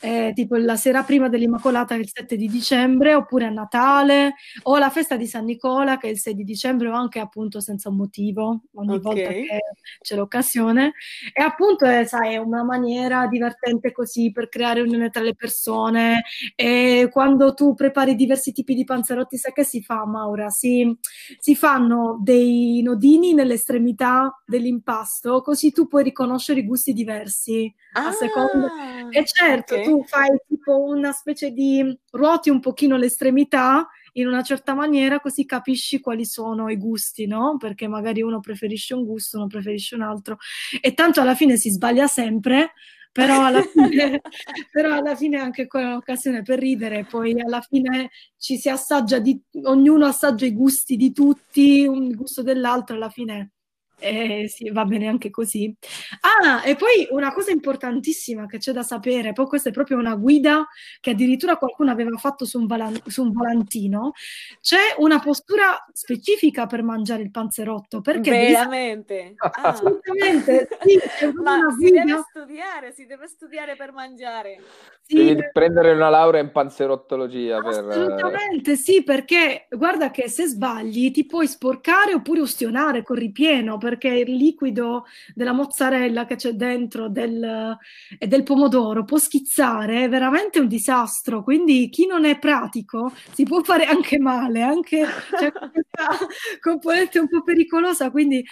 eh, 0.00 0.32
tipo 0.34 0.56
la 0.56 0.76
sera 0.76 1.02
prima 1.02 1.28
dell'Immacolata 1.28 1.94
che 1.94 2.00
è 2.00 2.04
il 2.04 2.10
7 2.12 2.36
di 2.36 2.48
dicembre, 2.48 3.14
oppure 3.14 3.46
a 3.46 3.50
Natale, 3.50 4.34
o 4.62 4.78
la 4.78 4.90
festa 4.90 5.16
di 5.16 5.26
San 5.26 5.44
Nicola 5.44 5.98
che 5.98 6.08
è 6.08 6.10
il 6.10 6.18
6 6.18 6.34
di 6.34 6.44
dicembre, 6.44 6.88
o 6.88 6.92
anche 6.92 7.18
appunto 7.18 7.60
senza 7.60 7.88
un 7.88 7.96
motivo, 7.96 8.62
ogni 8.74 8.96
okay. 8.96 9.00
volta 9.00 9.28
che 9.28 9.60
c'è 10.00 10.16
l'occasione. 10.16 10.92
E 11.32 11.42
appunto 11.42 11.84
è, 11.84 12.04
sai, 12.04 12.34
è 12.34 12.36
una 12.36 12.62
maniera 12.62 13.26
divertente 13.26 13.92
così 13.92 14.30
per 14.32 14.48
creare 14.48 14.80
unione 14.80 15.10
tra 15.10 15.22
le 15.22 15.34
persone. 15.34 16.24
E 16.54 17.08
quando 17.10 17.54
tu 17.54 17.74
prepari 17.74 18.14
diversi 18.14 18.52
tipi 18.52 18.74
di 18.74 18.84
panzerotti, 18.84 19.36
sai 19.36 19.52
che 19.52 19.64
si 19.64 19.82
fa, 19.82 20.06
Maura? 20.06 20.50
Si, 20.50 20.96
si 21.38 21.56
fanno 21.56 22.18
dei 22.22 22.80
nodini 22.82 23.34
nell'estremità 23.34 24.42
dell'impasto, 24.46 25.40
così 25.42 25.72
tu 25.72 25.86
puoi 25.86 26.02
riconoscere 26.02 26.60
i 26.60 26.66
gusti 26.66 26.92
diversi 26.92 27.72
ah, 27.92 28.08
a 28.08 28.12
seconda. 28.12 28.68
E 29.10 29.24
certo, 29.24 29.74
okay. 29.74 29.84
tu 29.84 29.95
fai 30.04 30.30
tipo 30.46 30.84
una 30.84 31.12
specie 31.12 31.50
di 31.50 31.96
ruoti 32.10 32.50
un 32.50 32.60
pochino 32.60 32.96
l'estremità 32.96 33.88
in 34.14 34.26
una 34.26 34.42
certa 34.42 34.74
maniera, 34.74 35.20
così 35.20 35.44
capisci 35.44 36.00
quali 36.00 36.24
sono 36.24 36.68
i 36.70 36.76
gusti, 36.76 37.26
no? 37.26 37.56
Perché 37.58 37.86
magari 37.86 38.22
uno 38.22 38.40
preferisce 38.40 38.94
un 38.94 39.04
gusto, 39.04 39.36
uno 39.36 39.46
preferisce 39.46 39.94
un 39.94 40.02
altro. 40.02 40.38
E 40.80 40.94
tanto 40.94 41.20
alla 41.20 41.34
fine 41.34 41.56
si 41.56 41.70
sbaglia 41.70 42.06
sempre, 42.06 42.72
però 43.12 43.44
alla 43.44 43.62
fine, 43.62 44.20
però 44.70 44.94
alla 44.94 45.14
fine 45.14 45.38
anche 45.38 45.66
quella 45.66 45.86
è 45.86 45.90
un'occasione 45.90 46.42
per 46.42 46.58
ridere, 46.58 47.04
poi 47.04 47.38
alla 47.40 47.60
fine 47.60 48.10
ci 48.38 48.56
si 48.56 48.68
assaggia, 48.68 49.18
di, 49.18 49.40
ognuno 49.64 50.06
assaggia 50.06 50.46
i 50.46 50.52
gusti 50.52 50.96
di 50.96 51.12
tutti, 51.12 51.86
un 51.86 52.12
gusto 52.12 52.42
dell'altro, 52.42 52.96
alla 52.96 53.10
fine 53.10 53.52
eh, 53.98 54.46
sì, 54.48 54.70
va 54.70 54.84
bene 54.84 55.06
anche 55.06 55.30
così. 55.30 55.74
Ah, 56.20 56.64
e 56.64 56.76
poi 56.76 57.08
una 57.10 57.32
cosa 57.32 57.50
importantissima 57.50 58.46
che 58.46 58.58
c'è 58.58 58.72
da 58.72 58.82
sapere, 58.82 59.32
poi 59.32 59.46
questa 59.46 59.70
è 59.70 59.72
proprio 59.72 59.98
una 59.98 60.14
guida 60.16 60.66
che 61.00 61.10
addirittura 61.10 61.56
qualcuno 61.56 61.90
aveva 61.90 62.16
fatto 62.18 62.44
su 62.44 62.58
un, 62.58 62.66
vala- 62.66 62.92
su 63.06 63.22
un 63.22 63.32
volantino, 63.32 64.12
c'è 64.60 64.94
una 64.98 65.18
postura 65.20 65.84
specifica 65.92 66.66
per 66.66 66.82
mangiare 66.82 67.22
il 67.22 67.30
panzerotto. 67.30 68.00
Perché 68.00 68.30
Veramente? 68.30 69.34
Ah. 69.56 69.70
Assolutamente, 69.70 70.68
sì, 70.82 71.32
Ma 71.42 71.58
si 71.78 71.90
deve 71.90 72.24
studiare, 72.28 72.92
si 72.92 73.06
deve 73.06 73.26
studiare 73.26 73.74
per 73.74 73.92
mangiare. 73.92 74.60
Sì, 75.02 75.14
Devi 75.16 75.48
prendere 75.52 75.92
una 75.92 76.08
laurea 76.10 76.42
in 76.42 76.50
panzerottologia. 76.50 77.58
Assolutamente, 77.58 78.72
per... 78.72 78.76
sì, 78.76 79.02
perché 79.02 79.66
guarda 79.70 80.10
che 80.10 80.28
se 80.28 80.46
sbagli 80.46 81.10
ti 81.10 81.24
puoi 81.26 81.46
sporcare 81.46 82.12
oppure 82.12 82.40
ustionare 82.40 83.02
con 83.02 83.16
ripieno 83.16 83.78
perché 83.86 84.08
il 84.08 84.34
liquido 84.34 85.04
della 85.32 85.52
mozzarella 85.52 86.26
che 86.26 86.34
c'è 86.34 86.54
dentro 86.54 87.08
del, 87.08 87.76
e 88.18 88.26
del 88.26 88.42
pomodoro 88.42 89.04
può 89.04 89.16
schizzare, 89.16 90.02
è 90.04 90.08
veramente 90.08 90.58
un 90.58 90.66
disastro. 90.66 91.44
Quindi 91.44 91.88
chi 91.88 92.04
non 92.06 92.24
è 92.24 92.36
pratico 92.40 93.12
si 93.32 93.44
può 93.44 93.62
fare 93.62 93.84
anche 93.84 94.18
male, 94.18 94.62
anche 94.62 95.06
cioè, 95.38 95.52
questa 95.70 96.26
componente 96.60 97.20
un 97.20 97.28
po' 97.28 97.42
pericolosa. 97.42 98.10
Quindi 98.10 98.44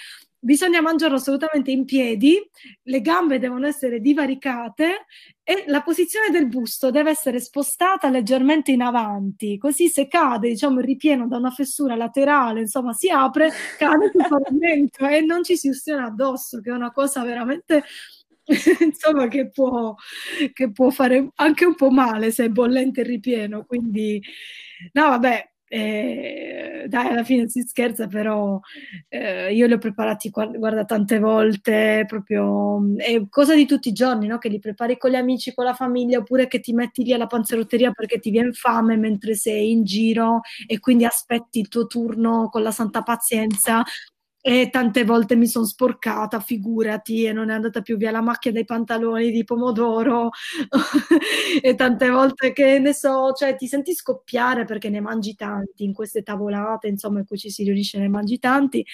bisogna 0.44 0.80
mangiarlo 0.83 1.16
assolutamente 1.16 1.70
in 1.70 1.85
piedi, 1.85 2.38
le 2.83 3.00
gambe 3.00 3.38
devono 3.38 3.66
essere 3.66 4.00
divaricate 4.00 5.07
e 5.42 5.64
la 5.68 5.83
posizione 5.83 6.30
del 6.30 6.48
busto 6.48 6.90
deve 6.90 7.11
essere 7.11 7.40
spostata 7.40 8.11
leggermente 8.11 8.70
in 8.70 8.83
avanti, 8.83 9.57
così 9.59 9.88
se 9.88 10.07
cade, 10.07 10.48
diciamo, 10.48 10.80
il 10.80 10.87
ripieno 10.87 11.26
da 11.26 11.38
una 11.38 11.50
fessura 11.50 11.96
laterale, 11.96 12.61
insomma, 12.61 12.92
si 12.92 13.09
apre, 13.11 13.50
cade 13.78 14.11
sul 14.12 14.26
pavimento 14.28 15.07
e 15.07 15.20
non 15.20 15.42
ci 15.42 15.57
si 15.57 15.68
ustiona 15.68 16.07
addosso, 16.07 16.61
che 16.61 16.70
è 16.70 16.74
una 16.74 16.92
cosa 16.92 17.22
veramente 17.24 17.83
insomma 18.80 19.26
che 19.28 19.48
può, 19.50 19.94
che 20.52 20.70
può 20.70 20.90
fare 20.90 21.30
anche 21.37 21.64
un 21.64 21.74
po' 21.74 21.90
male 21.90 22.30
se 22.30 22.44
è 22.44 22.48
bollente 22.50 23.00
il 23.00 23.07
ripieno, 23.07 23.64
quindi 23.64 24.22
no, 24.92 25.09
vabbè, 25.09 25.52
eh, 25.66 26.85
dai, 26.88 27.09
alla 27.09 27.24
fine 27.24 27.48
si 27.48 27.62
scherza, 27.62 28.07
però 28.07 28.61
eh, 29.09 29.53
io 29.55 29.66
li 29.66 29.72
ho 29.72 29.79
preparati 29.79 30.31
guarda, 30.31 30.85
tante 30.85 31.18
volte, 31.18 32.05
proprio 32.07 32.81
è 32.96 33.22
cosa 33.29 33.55
di 33.55 33.66
tutti 33.66 33.88
i 33.88 33.92
giorni, 33.92 34.27
no? 34.27 34.38
che 34.38 34.48
li 34.48 34.59
prepari 34.59 34.96
con 34.98 35.11
gli 35.11 35.16
amici, 35.16 35.55
con 35.55 35.64
la 35.64 35.74
famiglia, 35.74 36.18
oppure 36.18 36.46
che 36.48 36.61
ti 36.61 36.72
metti 36.72 37.03
lì 37.03 37.12
alla 37.12 37.27
panzerotteria 37.27 37.92
perché 37.92 38.18
ti 38.18 38.31
viene 38.31 38.53
fame 38.53 38.96
mentre 38.96 39.35
sei 39.35 39.70
in 39.72 39.85
giro 39.85 40.40
e 40.66 40.79
quindi 40.81 41.05
aspetti 41.05 41.61
il 41.61 41.68
tuo 41.68 41.87
turno 41.87 42.48
con 42.50 42.62
la 42.62 42.70
santa 42.70 43.03
pazienza 43.03 43.83
e 44.46 44.68
tante 44.70 45.04
volte 45.04 45.37
mi 45.37 45.46
sono 45.46 45.64
sporcata, 45.64 46.38
figurati, 46.38 47.24
e 47.24 47.33
non 47.33 47.48
è 47.48 47.54
andata 47.54 47.80
più 47.80 47.96
via 47.96 48.11
la 48.11 48.20
macchia 48.20 48.52
dei 48.52 48.66
pantaloni 48.66 49.30
di 49.30 49.42
pomodoro. 49.42 50.28
E 51.62 51.74
tante 51.76 52.11
volte 52.11 52.52
che 52.52 52.78
ne 52.78 52.92
so, 52.92 53.33
cioè 53.33 53.57
ti 53.57 53.66
senti 53.68 53.94
scoppiare 53.94 54.64
perché 54.64 54.90
ne 54.90 55.00
mangi 55.00 55.35
tanti 55.35 55.85
in 55.85 55.94
queste 55.94 56.22
tavolate, 56.22 56.88
insomma, 56.88 57.20
in 57.20 57.26
cui 57.26 57.38
ci 57.38 57.48
si 57.48 57.62
riunisce 57.64 57.98
ne 57.98 58.09
mangi 58.09 58.38
tanti, 58.38 58.85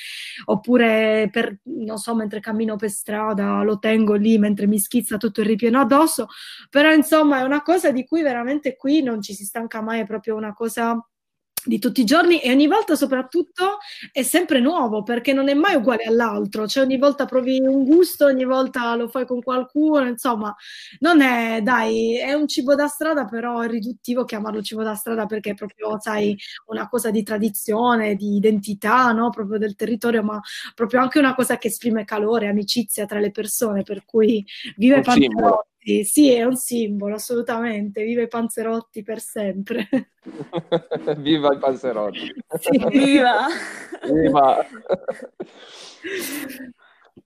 oppure 0.45 1.29
per, 1.33 1.59
non 1.65 1.99
so, 1.99 2.15
mentre 2.15 2.39
cammino 2.41 2.77
per 2.77 2.91
strada 2.91 3.63
lo 3.63 3.79
tengo 3.81 4.15
lì 4.15 4.39
mentre 4.39 4.67
mi 4.69 4.79
schizza 4.79 5.17
tutto 5.17 5.41
il 5.41 5.47
ripieno 5.49 5.81
addosso, 5.81 6.29
però 6.69 6.93
insomma 6.93 7.41
è 7.41 7.43
una 7.43 7.63
cosa 7.63 7.91
di 7.91 8.05
cui 8.05 8.23
veramente 8.23 8.77
qui 8.77 9.03
non 9.03 9.21
ci 9.21 9.35
si 9.35 9.45
stanca 9.45 9.81
mai, 9.83 10.01
è 10.01 10.07
proprio 10.07 10.37
una 10.37 10.53
cosa 10.53 10.97
di 11.65 11.79
tutti 11.79 12.01
i 12.01 12.05
giorni 12.05 12.41
e 12.41 12.51
ogni 12.51 12.67
volta 12.67 12.95
soprattutto 12.95 13.79
è 14.13 14.23
sempre 14.23 14.61
nuovo 14.61 15.03
perché 15.03 15.33
non 15.33 15.49
è 15.49 15.55
mai 15.55 15.77
uguale 15.77 16.05
all'altro, 16.05 16.67
cioè 16.67 16.85
ogni 16.85 16.99
volta 16.99 17.25
provi 17.25 17.61
un 17.61 17.85
gusto, 17.85 18.27
ogni 18.27 18.45
volta 18.45 18.95
lo 18.95 19.09
fai 19.09 19.27
con 19.27 19.43
qualcuno, 19.43 20.07
insomma, 20.07 20.55
non 21.01 21.21
è, 21.21 21.61
dai, 21.63 22.19
è 22.19 22.33
un 22.33 22.49
cibo 22.49 22.75
da 22.75 22.87
strada, 22.87 23.25
però 23.25 23.61
è 23.61 23.69
riduttivo 23.69 24.25
chiamarlo 24.25 24.63
cibo 24.63 24.83
da 24.83 24.95
strada 24.95 25.27
perché 25.27 25.51
è 25.51 25.55
proprio, 25.55 25.99
sai, 26.01 26.37
una 26.67 26.89
cosa 26.89 27.11
di 27.11 27.23
tradizione, 27.23 28.15
di 28.15 28.37
identità, 28.37 29.13
no? 29.13 29.31
Proprio 29.31 29.59
del 29.59 29.75
territorio, 29.75 30.23
ma 30.23 30.41
proprio 30.75 31.01
anche 31.01 31.19
una 31.19 31.35
cosa 31.35 31.59
che 31.59 31.69
esprime 31.69 32.05
calore, 32.05 32.49
amicizia 32.49 33.07
tra 33.07 33.19
le 33.19 33.31
persone, 33.31 33.83
per 33.83 34.05
cui 34.05 34.45
vive 34.77 35.01
Panzerotti. 35.01 35.69
Sì, 35.83 36.33
è 36.33 36.45
un 36.45 36.57
simbolo, 36.57 37.15
assolutamente. 37.15 38.05
Viva 38.05 38.23
i 38.23 38.29
panzerotti 38.29 39.03
per 39.03 39.21
sempre. 39.21 39.89
Viva 41.19 41.55
i 41.55 41.59
panzerotti. 41.59 42.33
Sì. 42.59 42.87
Viva! 42.89 43.47
Viva! 44.05 44.67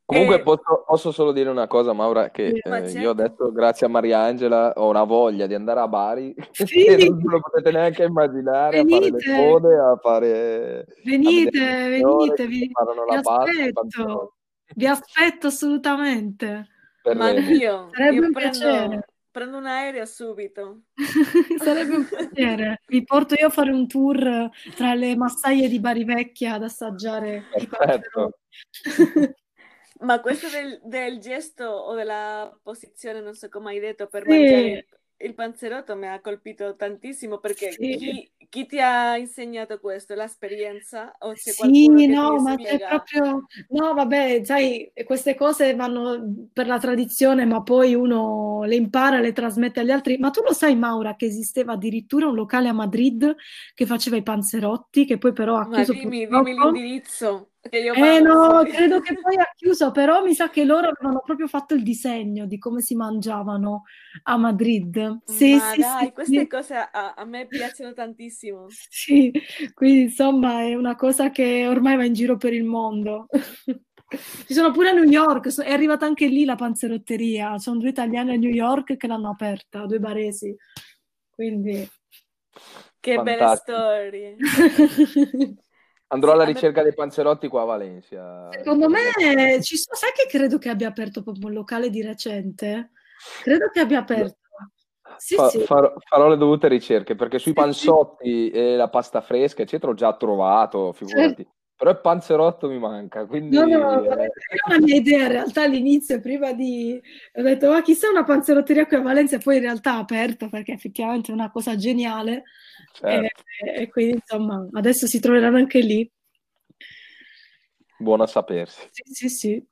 Comunque 0.07 0.37
eh, 0.37 0.43
posso, 0.43 0.85
posso, 0.87 1.12
solo 1.12 1.33
dire 1.33 1.49
una 1.49 1.67
cosa, 1.67 1.93
Maura, 1.95 2.31
che 2.31 2.49
eh, 2.49 2.61
certo. 2.62 2.99
io 2.99 3.11
adesso, 3.11 3.53
grazie 3.53 3.87
a 3.87 3.88
Mariangela, 3.88 4.75
ho 4.77 4.88
una 4.88 5.05
voglia 5.05 5.47
di 5.47 5.55
andare 5.55 5.81
a 5.81 5.88
Bari 5.88 6.35
sì. 6.53 6.85
che 6.85 7.09
non 7.09 7.23
lo 7.23 7.40
potete 7.40 7.71
neanche 7.71 8.05
immaginare, 8.05 8.83
venite. 8.83 9.17
a 9.17 9.21
fare 9.21 9.40
le 9.40 9.49
code, 9.49 9.79
a 9.79 9.97
fare... 9.97 10.87
Venite, 11.05 11.88
venite, 11.88 12.47
vi, 12.47 12.59
vi 12.59 12.71
aspetto. 13.14 14.35
Vi 14.75 14.87
aspetto 14.87 15.47
assolutamente. 15.47 16.69
Ma 17.14 17.31
io, 17.31 17.90
Sarebbe 17.93 18.14
io 18.14 18.23
un 18.23 18.33
prendo, 18.33 18.59
piacere. 18.59 19.09
prendo 19.31 19.57
un 19.59 19.67
aereo 19.67 20.07
subito. 20.07 20.85
Sarebbe 21.62 21.97
un 21.97 22.07
piacere. 22.07 22.81
Vi 22.87 23.05
porto 23.05 23.35
io 23.35 23.49
a 23.49 23.51
fare 23.51 23.71
un 23.71 23.87
tour 23.87 24.51
tra 24.75 24.95
le 24.95 25.14
massaie 25.17 25.69
di 25.69 25.81
Bari 25.81 26.05
Vecchia 26.05 26.55
ad 26.55 26.62
assaggiare 26.62 27.45
Perfetto. 27.51 28.38
i 28.85 29.35
Ma 30.01 30.21
questo 30.21 30.49
del, 30.49 30.81
del, 30.83 31.19
gesto 31.19 31.64
o 31.64 31.95
della 31.95 32.59
posizione, 32.62 33.21
non 33.21 33.35
so 33.35 33.49
come 33.49 33.71
hai 33.71 33.81
detto, 33.81 34.07
per 34.07 34.23
sì. 34.23 34.29
mangiare 34.29 34.87
il 35.25 35.35
panzerotto 35.35 35.97
mi 35.97 36.07
ha 36.07 36.21
colpito 36.21 36.77
tantissimo 36.77 37.39
perché 37.39 37.73
sì. 37.73 37.97
chi, 37.97 38.31
chi 38.49 38.67
ti 38.67 38.81
ha 38.81 39.17
insegnato 39.17 39.79
questo? 39.81 40.15
L'esperienza? 40.15 41.15
O 41.21 41.33
c'è 41.33 41.53
Sì, 41.53 42.07
no, 42.07 42.41
ma 42.41 42.57
c'è 42.57 42.79
spiega? 42.79 42.89
proprio... 42.89 43.47
No, 43.71 43.95
vabbè, 43.95 44.43
sai, 44.45 44.93
queste 45.05 45.35
cose 45.35 45.75
vanno 45.75 46.49
per 46.53 46.67
la 46.67 46.79
tradizione, 46.79 47.45
ma 47.45 47.63
poi 47.63 47.95
uno 47.95 48.63
le 48.65 48.77
impara, 48.77 49.21
le 49.21 49.33
trasmette 49.33 49.81
agli 49.81 49.91
altri. 49.91 50.19
Ma 50.19 50.31
tu 50.31 50.43
lo 50.43 50.53
sai, 50.53 50.77
Maura, 50.77 51.17
che 51.17 51.27
esisteva 51.27 51.73
addirittura 51.73 52.27
un 52.29 52.35
locale 52.35 52.69
a 52.69 52.73
Madrid 52.73 53.35
che 53.75 53.87
faceva 53.87 54.17
i 54.17 54.23
panzerotti, 54.23 55.05
che 55.05 55.19
poi 55.19 55.33
però 55.33 55.57
ha 55.57 55.69
Ma 55.69 55.77
chiuso 55.77 55.93
dimmi, 55.93 56.27
dimmi 56.27 56.53
l'indirizzo, 56.55 57.54
Eh 57.96 58.20
no, 58.20 58.64
subito. 58.64 58.70
credo 58.70 59.00
che 59.00 59.18
poi 59.20 59.37
ha 59.37 59.50
chiuso, 59.55 59.90
però 59.92 60.22
mi 60.22 60.35
sa 60.35 60.50
che 60.50 60.64
loro 60.64 60.88
avevano 60.88 61.20
proprio 61.24 61.46
fatto 61.46 61.74
il 61.74 61.83
disegno 61.83 62.46
di 62.46 62.59
come 62.59 62.81
si 62.81 62.94
mangiavano 62.96 63.85
a 64.24 64.37
Madrid. 64.37 65.20
Sì, 65.24 65.61
Ma 65.61 65.61
sì, 65.61 65.83
dai, 65.83 66.12
sì, 66.12 66.12
queste 66.12 66.46
sì. 66.46 66.48
cose 66.48 66.74
a, 66.77 67.14
a 67.14 67.24
me 67.24 67.46
piacciono 67.48 67.92
tantissimo. 67.92 68.77
Sì, 68.88 69.33
quindi 69.74 70.03
insomma 70.03 70.61
è 70.62 70.74
una 70.74 70.96
cosa 70.96 71.31
che 71.31 71.66
ormai 71.66 71.96
va 71.96 72.05
in 72.05 72.12
giro 72.14 72.37
per 72.37 72.53
il 72.53 72.64
mondo. 72.64 73.27
Ci 74.46 74.55
sono 74.55 74.70
pure 74.70 74.90
a 74.90 74.92
New 74.92 75.05
York, 75.05 75.50
so- 75.50 75.62
è 75.62 75.72
arrivata 75.72 76.07
anche 76.07 76.27
lì 76.27 76.44
la 76.44 76.55
panzerotteria. 76.57 77.59
Sono 77.59 77.79
due 77.79 77.88
italiani 77.90 78.33
a 78.33 78.37
New 78.37 78.50
York 78.50 78.96
che 78.96 79.07
l'hanno 79.07 79.31
aperta, 79.31 79.87
due 79.87 79.98
baresi. 79.98 80.55
Quindi 81.31 81.88
Che 83.00 83.20
belle 83.20 83.46
Fantastico. 83.46 83.62
storie. 83.62 84.37
Andrò 86.09 86.31
Sì, 86.31 86.35
alla 86.35 86.45
ricerca 86.45 86.83
dei 86.83 86.95
panzerotti 86.95 87.49
qua 87.49 87.62
a 87.62 87.67
Valencia. 87.67 88.49
Secondo 88.53 88.88
me 88.88 89.01
ci 89.62 89.77
sono, 89.77 89.97
sai 89.97 90.11
che 90.12 90.27
credo 90.29 90.59
che 90.59 90.69
abbia 90.69 90.88
aperto 90.88 91.23
proprio 91.23 91.49
un 91.49 91.55
locale 91.55 91.90
di 91.90 92.03
recente? 92.03 92.90
Credo 93.43 93.69
che 93.71 93.81
abbia 93.81 93.99
aperto. 93.99 94.38
Sì, 95.17 95.35
Fa- 95.37 95.49
sì. 95.49 95.61
farò, 95.61 95.93
farò 95.99 96.29
le 96.29 96.37
dovute 96.37 96.69
ricerche 96.69 97.14
perché 97.14 97.38
sui 97.38 97.53
panzotti 97.53 98.51
e 98.51 98.77
la 98.77 98.88
pasta 98.88 99.21
fresca, 99.21 99.62
eccetera, 99.62 99.93
ho 99.93 99.95
già 99.95 100.14
trovato, 100.17 100.93
figurati. 100.93 101.47
Però 101.77 101.90
il 101.90 102.01
panzerotto 102.01 102.69
mi 102.69 102.79
manca, 102.79 103.27
quindi 103.27 103.57
No, 103.57 103.67
no, 103.67 104.03
eh, 104.03 104.07
era 104.07 104.29
una 104.69 104.79
mia 104.79 104.95
idea 104.95 105.25
in 105.25 105.33
realtà 105.33 105.62
all'inizio, 105.62 106.21
prima 106.21 106.53
di... 106.53 107.01
ho 107.35 107.43
detto, 107.43 107.71
ma 107.71 107.83
chissà 107.83 108.09
una 108.09 108.23
panzerotteria 108.25 108.87
qui 108.87 108.97
a 108.97 109.03
Valencia, 109.03 109.38
poi 109.38 109.57
in 109.57 109.62
realtà 109.62 109.95
ha 109.95 109.99
aperto 109.99 110.49
perché 110.49 110.73
effettivamente 110.73 111.33
è 111.33 111.35
una 111.35 111.51
cosa 111.51 111.75
geniale 111.77 112.45
certo, 112.95 113.43
e 113.59 113.89
quindi 113.89 114.15
insomma 114.15 114.67
adesso 114.73 115.07
si 115.07 115.21
troveranno 115.21 115.57
anche 115.57 115.81
lì. 115.81 116.11
buono 117.99 118.23
a 118.23 118.27
sapersi. 118.27 118.89
Sì, 118.91 119.03
sì, 119.13 119.29
sì. 119.29 119.67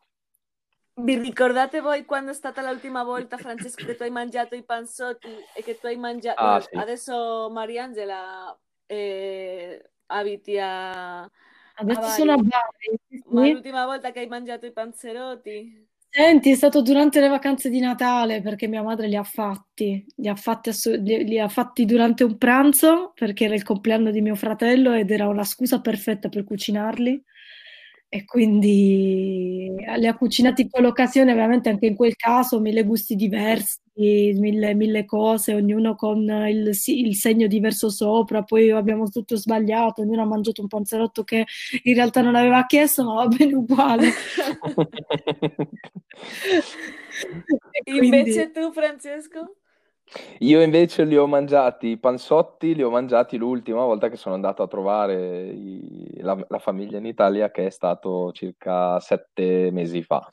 Vi 0.94 1.18
ricordate 1.18 1.80
voi 1.80 2.04
quando 2.04 2.32
è 2.32 2.34
stata 2.34 2.68
l'ultima 2.70 3.02
volta, 3.02 3.38
Francesco, 3.38 3.84
che 3.84 3.96
tu 3.96 4.02
hai 4.02 4.10
mangiato 4.10 4.54
i 4.54 4.62
panzotti 4.62 5.34
e 5.54 5.62
che 5.62 5.78
tu 5.78 5.86
hai 5.86 5.96
mangiato... 5.96 6.42
Ah, 6.42 6.60
sì. 6.60 6.76
adesso 6.76 7.48
Mariangela 7.50 8.58
eh, 8.86 9.90
abiti 10.06 10.58
a, 10.58 11.20
a 11.22 11.30
Adesso 11.74 12.08
sono 12.08 12.32
a 12.32 12.36
Bari, 12.36 13.22
ma 13.26 13.46
l'ultima 13.46 13.86
volta 13.86 14.10
che 14.10 14.20
hai 14.20 14.26
mangiato 14.26 14.66
i 14.66 14.72
panzerotti? 14.72 15.88
Senti, 16.14 16.50
è 16.50 16.54
stato 16.54 16.82
durante 16.82 17.20
le 17.20 17.28
vacanze 17.28 17.70
di 17.70 17.80
Natale 17.80 18.42
perché 18.42 18.66
mia 18.68 18.82
madre 18.82 19.08
li 19.08 19.16
ha 19.16 19.22
fatti, 19.22 20.04
li 20.16 20.28
ha 20.28 20.34
fatti, 20.36 20.68
assu- 20.68 20.96
li- 21.00 21.24
li 21.24 21.38
ha 21.38 21.48
fatti 21.48 21.86
durante 21.86 22.22
un 22.22 22.36
pranzo 22.36 23.12
perché 23.14 23.44
era 23.46 23.54
il 23.54 23.62
compleanno 23.62 24.10
di 24.10 24.20
mio 24.20 24.34
fratello 24.34 24.92
ed 24.92 25.10
era 25.10 25.26
una 25.28 25.44
scusa 25.44 25.80
perfetta 25.80 26.28
per 26.28 26.44
cucinarli 26.44 27.24
e 28.14 28.26
quindi 28.26 29.72
li 29.96 30.06
ha 30.06 30.14
cucinati 30.14 30.60
in 30.60 30.68
quell'occasione, 30.68 31.32
ovviamente 31.32 31.70
anche 31.70 31.86
in 31.86 31.96
quel 31.96 32.14
caso 32.14 32.60
mille 32.60 32.84
gusti 32.84 33.16
diversi, 33.16 33.78
mille, 33.94 34.74
mille 34.74 35.06
cose, 35.06 35.54
ognuno 35.54 35.94
con 35.94 36.18
il, 36.20 36.78
il 36.84 37.16
segno 37.16 37.46
diverso 37.46 37.88
sopra, 37.88 38.42
poi 38.42 38.70
abbiamo 38.70 39.08
tutto 39.08 39.34
sbagliato, 39.36 40.02
ognuno 40.02 40.20
ha 40.20 40.26
mangiato 40.26 40.60
un 40.60 40.68
panzerotto 40.68 41.24
che 41.24 41.46
in 41.84 41.94
realtà 41.94 42.20
non 42.20 42.34
aveva 42.34 42.66
chiesto, 42.66 43.02
ma 43.02 43.14
va 43.14 43.28
bene 43.28 43.54
uguale. 43.54 44.10
Quindi 47.84 48.06
Invece 48.06 48.50
tu, 48.50 48.72
Francesco? 48.72 49.56
Io 50.40 50.60
invece 50.60 51.04
li 51.04 51.16
ho 51.16 51.26
mangiati, 51.26 51.88
i 51.88 51.98
panzotti 51.98 52.74
li 52.74 52.82
ho 52.82 52.90
mangiati 52.90 53.36
l'ultima 53.38 53.84
volta 53.84 54.08
che 54.08 54.16
sono 54.16 54.34
andato 54.34 54.62
a 54.62 54.66
trovare 54.68 55.46
i- 55.46 56.18
la, 56.20 56.36
la 56.48 56.58
famiglia 56.58 56.98
in 56.98 57.06
Italia, 57.06 57.50
che 57.50 57.66
è 57.66 57.70
stato 57.70 58.30
circa 58.32 58.98
sette 59.00 59.70
mesi 59.72 60.02
fa. 60.02 60.28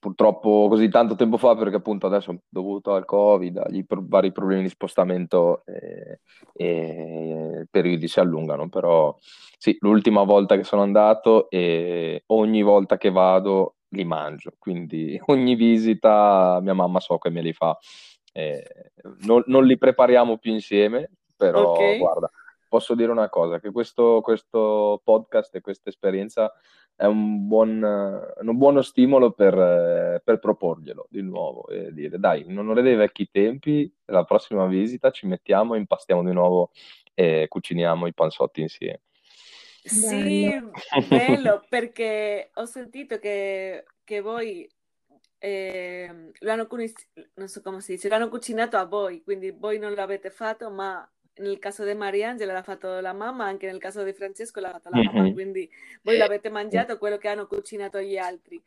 Purtroppo 0.00 0.66
così 0.68 0.88
tanto 0.90 1.14
tempo 1.16 1.38
fa, 1.38 1.56
perché 1.56 1.76
appunto 1.76 2.06
adesso 2.06 2.42
dovuto 2.48 2.94
al 2.94 3.04
Covid, 3.04 3.56
agli 3.58 3.84
pro- 3.84 4.04
vari 4.06 4.30
problemi 4.30 4.62
di 4.62 4.68
spostamento, 4.68 5.62
eh, 5.66 6.20
e 6.54 7.60
i 7.62 7.66
periodi 7.70 8.06
si 8.08 8.20
allungano, 8.20 8.68
però 8.68 9.16
sì, 9.58 9.76
l'ultima 9.80 10.22
volta 10.22 10.56
che 10.56 10.64
sono 10.64 10.82
andato 10.82 11.48
e 11.50 12.22
ogni 12.26 12.62
volta 12.62 12.96
che 12.96 13.10
vado 13.10 13.76
li 13.90 14.04
mangio, 14.04 14.52
quindi 14.58 15.18
ogni 15.26 15.54
visita 15.56 16.58
mia 16.62 16.74
mamma 16.74 17.00
so 17.00 17.18
che 17.18 17.30
me 17.30 17.40
li 17.42 17.52
fa. 17.52 17.76
Eh, 18.38 18.92
non, 19.22 19.42
non 19.46 19.66
li 19.66 19.76
prepariamo 19.76 20.38
più 20.38 20.52
insieme, 20.52 21.10
però 21.36 21.72
Ok. 21.72 21.98
guarda, 21.98 22.30
posso 22.68 22.94
dire 22.94 23.10
una 23.10 23.28
cosa, 23.28 23.58
che 23.58 23.72
questo, 23.72 24.20
questo 24.20 25.00
podcast 25.02 25.56
e 25.56 25.60
questa 25.60 25.88
esperienza 25.88 26.52
è 26.94 27.04
un, 27.04 27.48
buon, 27.48 27.82
un 27.82 28.56
buono 28.56 28.82
stimolo 28.82 29.32
per, 29.32 30.20
per 30.22 30.38
proporglielo 30.38 31.06
di 31.10 31.22
nuovo 31.22 31.66
e 31.66 31.92
dire 31.92 32.18
dai, 32.18 32.44
in 32.46 32.56
onore 32.56 32.82
dei 32.82 32.94
vecchi 32.94 33.28
tempi, 33.28 33.92
la 34.06 34.22
prossima 34.22 34.66
visita 34.66 35.10
ci 35.10 35.26
mettiamo, 35.26 35.74
impastiamo 35.74 36.22
di 36.22 36.32
nuovo 36.32 36.70
e 37.14 37.46
cuciniamo 37.48 38.06
i 38.06 38.14
panzotti 38.14 38.60
insieme. 38.60 39.00
Sì, 39.82 40.48
bello. 40.48 40.70
bello, 41.08 41.64
perché 41.68 42.50
ho 42.54 42.66
sentito 42.66 43.18
che, 43.18 43.84
che 44.04 44.20
voi 44.20 44.68
eh, 45.38 46.30
lo 46.40 46.52
hanno, 46.52 46.66
cuni- 46.66 46.92
non 47.34 47.48
so 47.48 47.60
come 47.62 47.80
si 47.80 47.92
dice, 47.92 48.08
lo 48.08 48.14
hanno 48.16 48.28
cucinato 48.28 48.76
a 48.76 48.84
voi, 48.84 49.22
quindi 49.22 49.50
voi 49.50 49.78
non 49.78 49.94
l'avete 49.94 50.30
fatto, 50.30 50.70
ma 50.70 51.08
nel 51.36 51.58
caso 51.60 51.84
di 51.84 51.94
Mariangela 51.94 52.52
l'ha 52.52 52.62
fatto 52.62 52.98
la 53.00 53.12
mamma, 53.12 53.44
anche 53.44 53.66
nel 53.66 53.78
caso 53.78 54.02
di 54.02 54.12
Francesco 54.12 54.58
l'ha 54.60 54.70
fatto 54.70 54.88
la 54.90 55.02
mamma, 55.02 55.22
Mhm. 55.22 55.32
quindi 55.32 55.70
voi 56.02 56.16
l'avete 56.16 56.48
mangiato 56.50 56.98
quello 56.98 57.16
che 57.16 57.28
hanno 57.28 57.46
cucinato 57.46 58.00
gli 58.00 58.16
altri. 58.16 58.60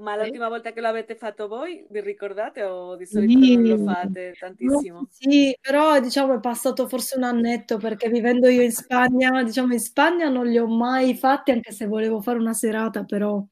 Ma 0.00 0.16
Sì. 0.16 0.16
l'ultima 0.16 0.48
volta 0.48 0.72
che 0.72 0.80
lo 0.80 0.88
avete 0.88 1.14
fatto 1.14 1.46
voi, 1.46 1.84
vi 1.90 2.00
ricordate 2.00 2.62
o 2.62 2.96
di 2.96 3.04
solito 3.06 3.38
non 3.38 3.66
lo 3.66 3.76
Sì. 3.76 3.82
fate 3.82 4.34
No, 4.62 4.84
tantissimo? 4.86 5.08
sì, 5.08 5.56
però 5.60 5.98
diciamo 6.00 6.34
è 6.34 6.40
passato 6.40 6.86
forse 6.86 7.16
un 7.16 7.22
annetto 7.24 7.78
perché 7.78 8.10
vivendo 8.10 8.46
io 8.48 8.62
in 8.62 8.72
Spagna, 8.72 9.42
diciamo 9.42 9.72
in 9.72 9.80
Spagna 9.80 10.28
non 10.28 10.46
li 10.46 10.58
ho 10.58 10.66
mai 10.66 11.14
fatti 11.16 11.50
anche 11.50 11.72
se 11.72 11.86
volevo 11.86 12.20
fare 12.20 12.38
una 12.38 12.52
serata, 12.52 13.04
però 13.04 13.42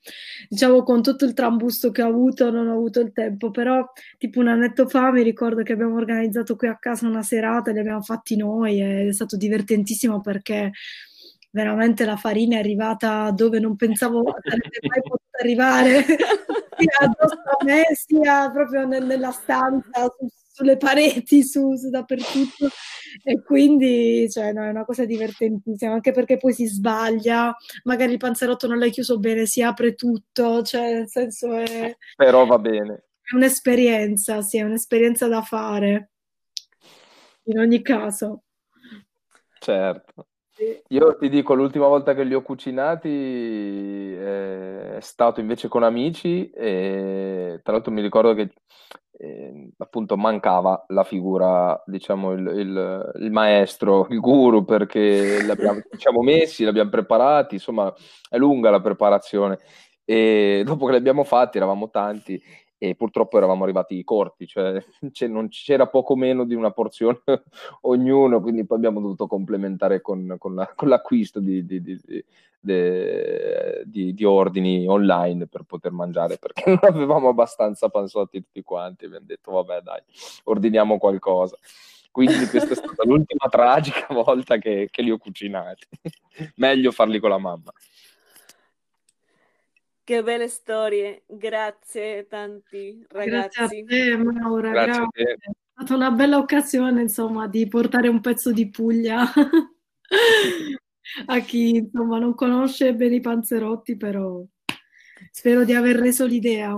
diciamo 0.49 0.83
con 0.83 1.03
tutto 1.03 1.25
il 1.25 1.33
trambusto 1.35 1.91
che 1.91 2.03
ho 2.03 2.09
avuto 2.09 2.51
non 2.51 2.69
ho 2.69 2.75
avuto 2.75 3.01
il 3.01 3.13
tempo, 3.13 3.51
però 3.51 3.91
tipo 4.19 4.41
un 4.41 4.49
annetto 4.49 4.87
fa 4.89 5.11
mi 5.13 5.23
ricordo 5.23 5.63
che 5.63 5.73
abbiamo 5.73 5.97
organizzato 5.97 6.57
qui 6.57 6.69
a 6.69 6.77
casa 6.79 7.07
una 7.07 7.23
serata, 7.23 7.71
li 7.73 7.79
abbiamo 7.79 8.03
fatti 8.03 8.37
noi 8.37 8.81
ed 8.83 9.09
è 9.09 9.13
stato 9.13 9.37
divertentissimo 9.39 10.21
perché 10.21 10.71
veramente 11.51 12.05
la 12.05 12.17
farina 12.17 12.57
è 12.57 12.59
arrivata 12.61 13.31
dove 13.31 13.59
non 13.59 13.77
pensavo 13.77 14.23
sarebbe 14.43 14.79
mai 14.89 15.01
potuta 15.03 15.39
arrivare, 15.41 16.03
sia 16.05 16.99
addosso 17.01 17.41
a 17.61 17.65
me, 17.65 17.85
sia 17.93 18.51
proprio 18.51 18.87
nel- 18.87 19.05
nella 19.07 19.31
stanza, 19.33 20.13
su- 20.19 20.29
sulle 20.53 20.77
pareti, 20.77 21.43
su, 21.45 21.77
su 21.77 21.89
dappertutto. 21.89 22.69
E 23.25 23.43
quindi 23.43 24.29
cioè, 24.31 24.53
no, 24.53 24.65
è 24.65 24.69
una 24.71 24.85
cosa 24.85 25.05
divertentissima, 25.05 25.93
anche 25.93 26.13
perché 26.13 26.37
poi 26.37 26.53
si 26.53 26.67
sbaglia, 26.67 27.55
magari 27.85 28.13
il 28.13 28.19
panzerotto 28.19 28.67
non 28.67 28.79
l'hai 28.79 28.91
chiuso 28.91 29.19
bene, 29.19 29.47
si 29.47 29.63
apre 29.63 29.95
tutto, 29.95 30.63
cioè 30.63 30.93
nel 30.95 31.09
senso 31.09 31.53
è, 31.57 31.97
Però 32.17 32.45
va 32.47 32.59
bene. 32.59 33.05
è 33.23 33.35
un'esperienza, 33.35 34.43
sì, 34.43 34.59
è 34.59 34.63
un'esperienza 34.63 35.27
da 35.29 35.43
fare, 35.43 36.11
in 37.45 37.59
ogni 37.59 37.83
caso. 37.83 38.43
Certo. 39.61 40.28
Io 40.89 41.17
ti 41.17 41.29
dico, 41.29 41.55
l'ultima 41.55 41.87
volta 41.87 42.15
che 42.15 42.25
li 42.25 42.35
ho 42.35 42.43
cucinati 42.43 43.09
eh, 43.09 44.97
è 44.97 45.01
stato 45.01 45.39
invece 45.41 45.69
con 45.69 45.83
amici 45.85 46.51
e 46.51 47.61
tra 47.63 47.73
l'altro 47.75 47.93
mi 47.93 48.01
ricordo 48.03 48.35
che 48.35 48.53
eh, 49.21 49.71
appunto 49.79 50.17
mancava 50.17 50.85
la 50.89 51.05
figura, 51.05 51.81
diciamo, 51.87 52.33
il, 52.33 52.41
il- 52.57 53.13
il 53.21 53.31
maestro, 53.31 54.07
il 54.11 54.19
guru, 54.21 54.65
perché 54.65 55.43
l'abbiamo, 55.45 55.81
ci 55.91 55.99
siamo 55.99 56.23
messi, 56.23 56.65
l'abbiamo 56.65 56.91
preparati, 56.91 57.55
insomma 57.55 57.93
è 58.29 58.37
lunga 58.37 58.71
la 58.71 58.81
preparazione. 58.81 59.59
E 60.05 60.63
dopo 60.65 60.87
che 60.87 60.93
li 60.93 60.99
abbiamo 60.99 61.23
fatti 61.25 61.59
eravamo 61.59 61.91
tanti 61.91 62.41
e 62.79 62.95
purtroppo 62.95 63.37
eravamo 63.37 63.65
arrivati 63.65 64.03
corti, 64.05 64.47
cioè 64.47 64.83
c'era 65.51 65.87
poco 65.89 66.17
meno 66.17 66.45
di 66.45 66.55
una 66.55 66.71
porzione 66.71 67.21
ognuno, 67.83 68.41
quindi 68.41 68.65
poi 68.65 68.79
abbiamo 68.79 69.01
dovuto 69.01 69.27
complementare 69.27 70.01
con, 70.01 70.37
con 70.39 70.55
la- 70.55 70.73
con 70.75 70.89
l'acquisto 70.89 71.41
di, 71.41 71.67
di- 71.67 71.83
di- 73.87 74.15
di 74.15 74.25
ordini 74.25 74.87
online 74.87 75.47
per 75.47 75.63
poter 75.63 75.93
mangiare, 75.93 76.39
perché 76.39 76.65
non 76.71 76.79
avevamo 76.83 77.29
abbastanza 77.29 77.89
panzotti 77.89 78.43
tutti 78.43 78.63
quanti, 78.63 79.05
abbiamo 79.07 79.27
detto 79.27 79.53
vabbè 79.53 79.81
dai, 79.81 80.01
ordiniamo 80.45 80.99
qualcosa. 80.99 81.57
Quindi 82.11 82.47
questa 82.47 82.73
è 82.73 82.75
stata 82.75 83.05
l'ultima 83.05 83.49
tragica 83.49 84.07
volta 84.13 84.57
che, 84.57 84.89
che 84.91 85.03
li 85.03 85.11
ho 85.11 85.19
cucinati. 85.19 85.87
Meglio 86.57 86.91
farli 86.91 87.21
con 87.21 87.31
la 87.31 87.39
mamma. 87.39 87.73
Che 90.09 90.23
belle 90.23 90.49
storie, 90.49 91.25
grazie 91.27 92.27
tanti 92.27 93.05
ragazzi. 93.11 93.83
Grazie 93.83 93.83
a 93.83 94.17
te, 94.17 94.17
Maura, 94.17 94.71
Grazie 94.71 94.91
a 94.91 94.95
grazie. 94.95 95.25
te. 95.25 95.33
È 95.35 95.51
stata 95.75 95.95
una 95.95 96.11
bella 96.11 96.39
occasione, 96.39 97.03
insomma, 97.03 97.47
di 97.47 97.69
portare 97.69 98.09
un 98.09 98.23
pezzo 98.23 98.51
di 98.51 98.71
Puglia 98.71 99.21
a 101.27 101.39
chi, 101.41 101.77
insomma, 101.77 102.19
non 102.19 102.35
conosce 102.35 102.95
bene 102.95 103.17
i 103.17 103.21
panzerotti, 103.21 103.99
però 103.99 104.43
spero 105.31 105.65
di 105.65 105.75
aver 105.75 105.97
reso 105.97 106.25
l'idea. 106.25 106.75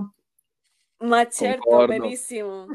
Ma 1.04 1.28
certo, 1.28 1.60
Concordo. 1.60 2.02
benissimo. 2.02 2.66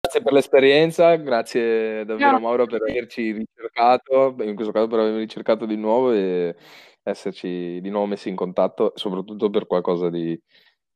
Grazie 0.00 0.22
per 0.22 0.32
l'esperienza, 0.32 1.14
grazie 1.16 2.04
davvero 2.06 2.30
Grazie. 2.30 2.40
Mauro 2.40 2.66
per 2.66 2.80
averci 2.88 3.32
ricercato, 3.32 4.34
in 4.38 4.54
questo 4.54 4.72
caso 4.72 4.86
per 4.86 5.00
avermi 5.00 5.18
ricercato 5.18 5.66
di 5.66 5.76
nuovo 5.76 6.12
e 6.12 6.54
esserci 7.10 7.80
di 7.80 7.88
nuovo 7.88 8.06
messi 8.06 8.28
in 8.28 8.36
contatto, 8.36 8.92
soprattutto 8.96 9.48
per 9.48 9.66
qualcosa 9.66 10.10
di, 10.10 10.38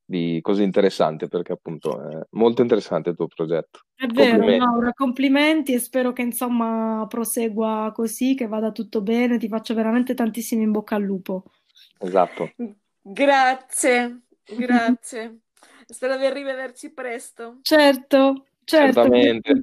di 0.04 0.40
così 0.42 0.64
interessante, 0.64 1.28
perché 1.28 1.52
appunto 1.52 2.08
è 2.08 2.26
molto 2.30 2.62
interessante 2.62 3.10
il 3.10 3.16
tuo 3.16 3.28
progetto. 3.28 3.80
È 3.94 4.06
vero, 4.06 4.30
Complimenti. 4.38 4.66
Maura, 4.66 4.92
complimenti 4.92 5.72
e 5.72 5.78
spero 5.78 6.12
che, 6.12 6.22
insomma, 6.22 7.06
prosegua 7.08 7.92
così, 7.94 8.34
che 8.34 8.48
vada 8.48 8.72
tutto 8.72 9.02
bene. 9.02 9.38
Ti 9.38 9.48
faccio 9.48 9.74
veramente 9.74 10.14
tantissimo 10.14 10.62
in 10.62 10.72
bocca 10.72 10.96
al 10.96 11.02
lupo. 11.02 11.44
Esatto. 11.98 12.52
Grazie, 13.00 14.22
grazie. 14.56 15.40
Spero 15.86 16.16
di 16.16 16.28
rivederci 16.28 16.92
presto. 16.92 17.58
Certo, 17.62 18.46
certo, 18.64 19.02
Certamente. 19.02 19.62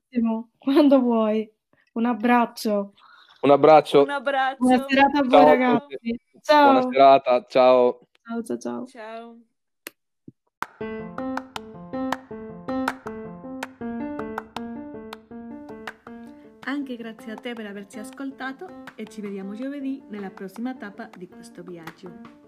quando 0.58 1.00
vuoi. 1.00 1.50
Un 1.94 2.06
abbraccio. 2.06 2.94
Un 3.42 3.52
abbraccio, 3.52 4.02
Un 4.02 4.10
abbraccio. 4.10 4.58
Buona 4.60 4.86
serata 4.88 5.20
a 5.20 5.22
voi, 5.22 5.30
Ciao 5.30 5.42
a 5.42 5.44
ragazzi. 5.44 6.20
Ciao. 6.48 6.72
buona 6.72 6.90
serata, 6.90 7.46
ciao. 7.50 8.08
Ciao, 8.24 8.42
ciao, 8.42 8.58
ciao. 8.58 8.86
Ciao. 8.86 9.38
Anche 16.62 16.96
grazie 16.96 17.32
a 17.34 17.36
te 17.36 17.54
per 17.54 17.66
averci 17.66 18.00
ascoltato 18.00 18.84
e 18.96 19.06
ci 19.08 19.20
vediamo 19.20 19.56
giovedì 19.56 20.02
nella 20.10 20.30
prossima 20.30 20.74
tappa 20.74 21.10
di 21.18 21.28
questo 21.28 21.64
viaggio. 21.64 22.47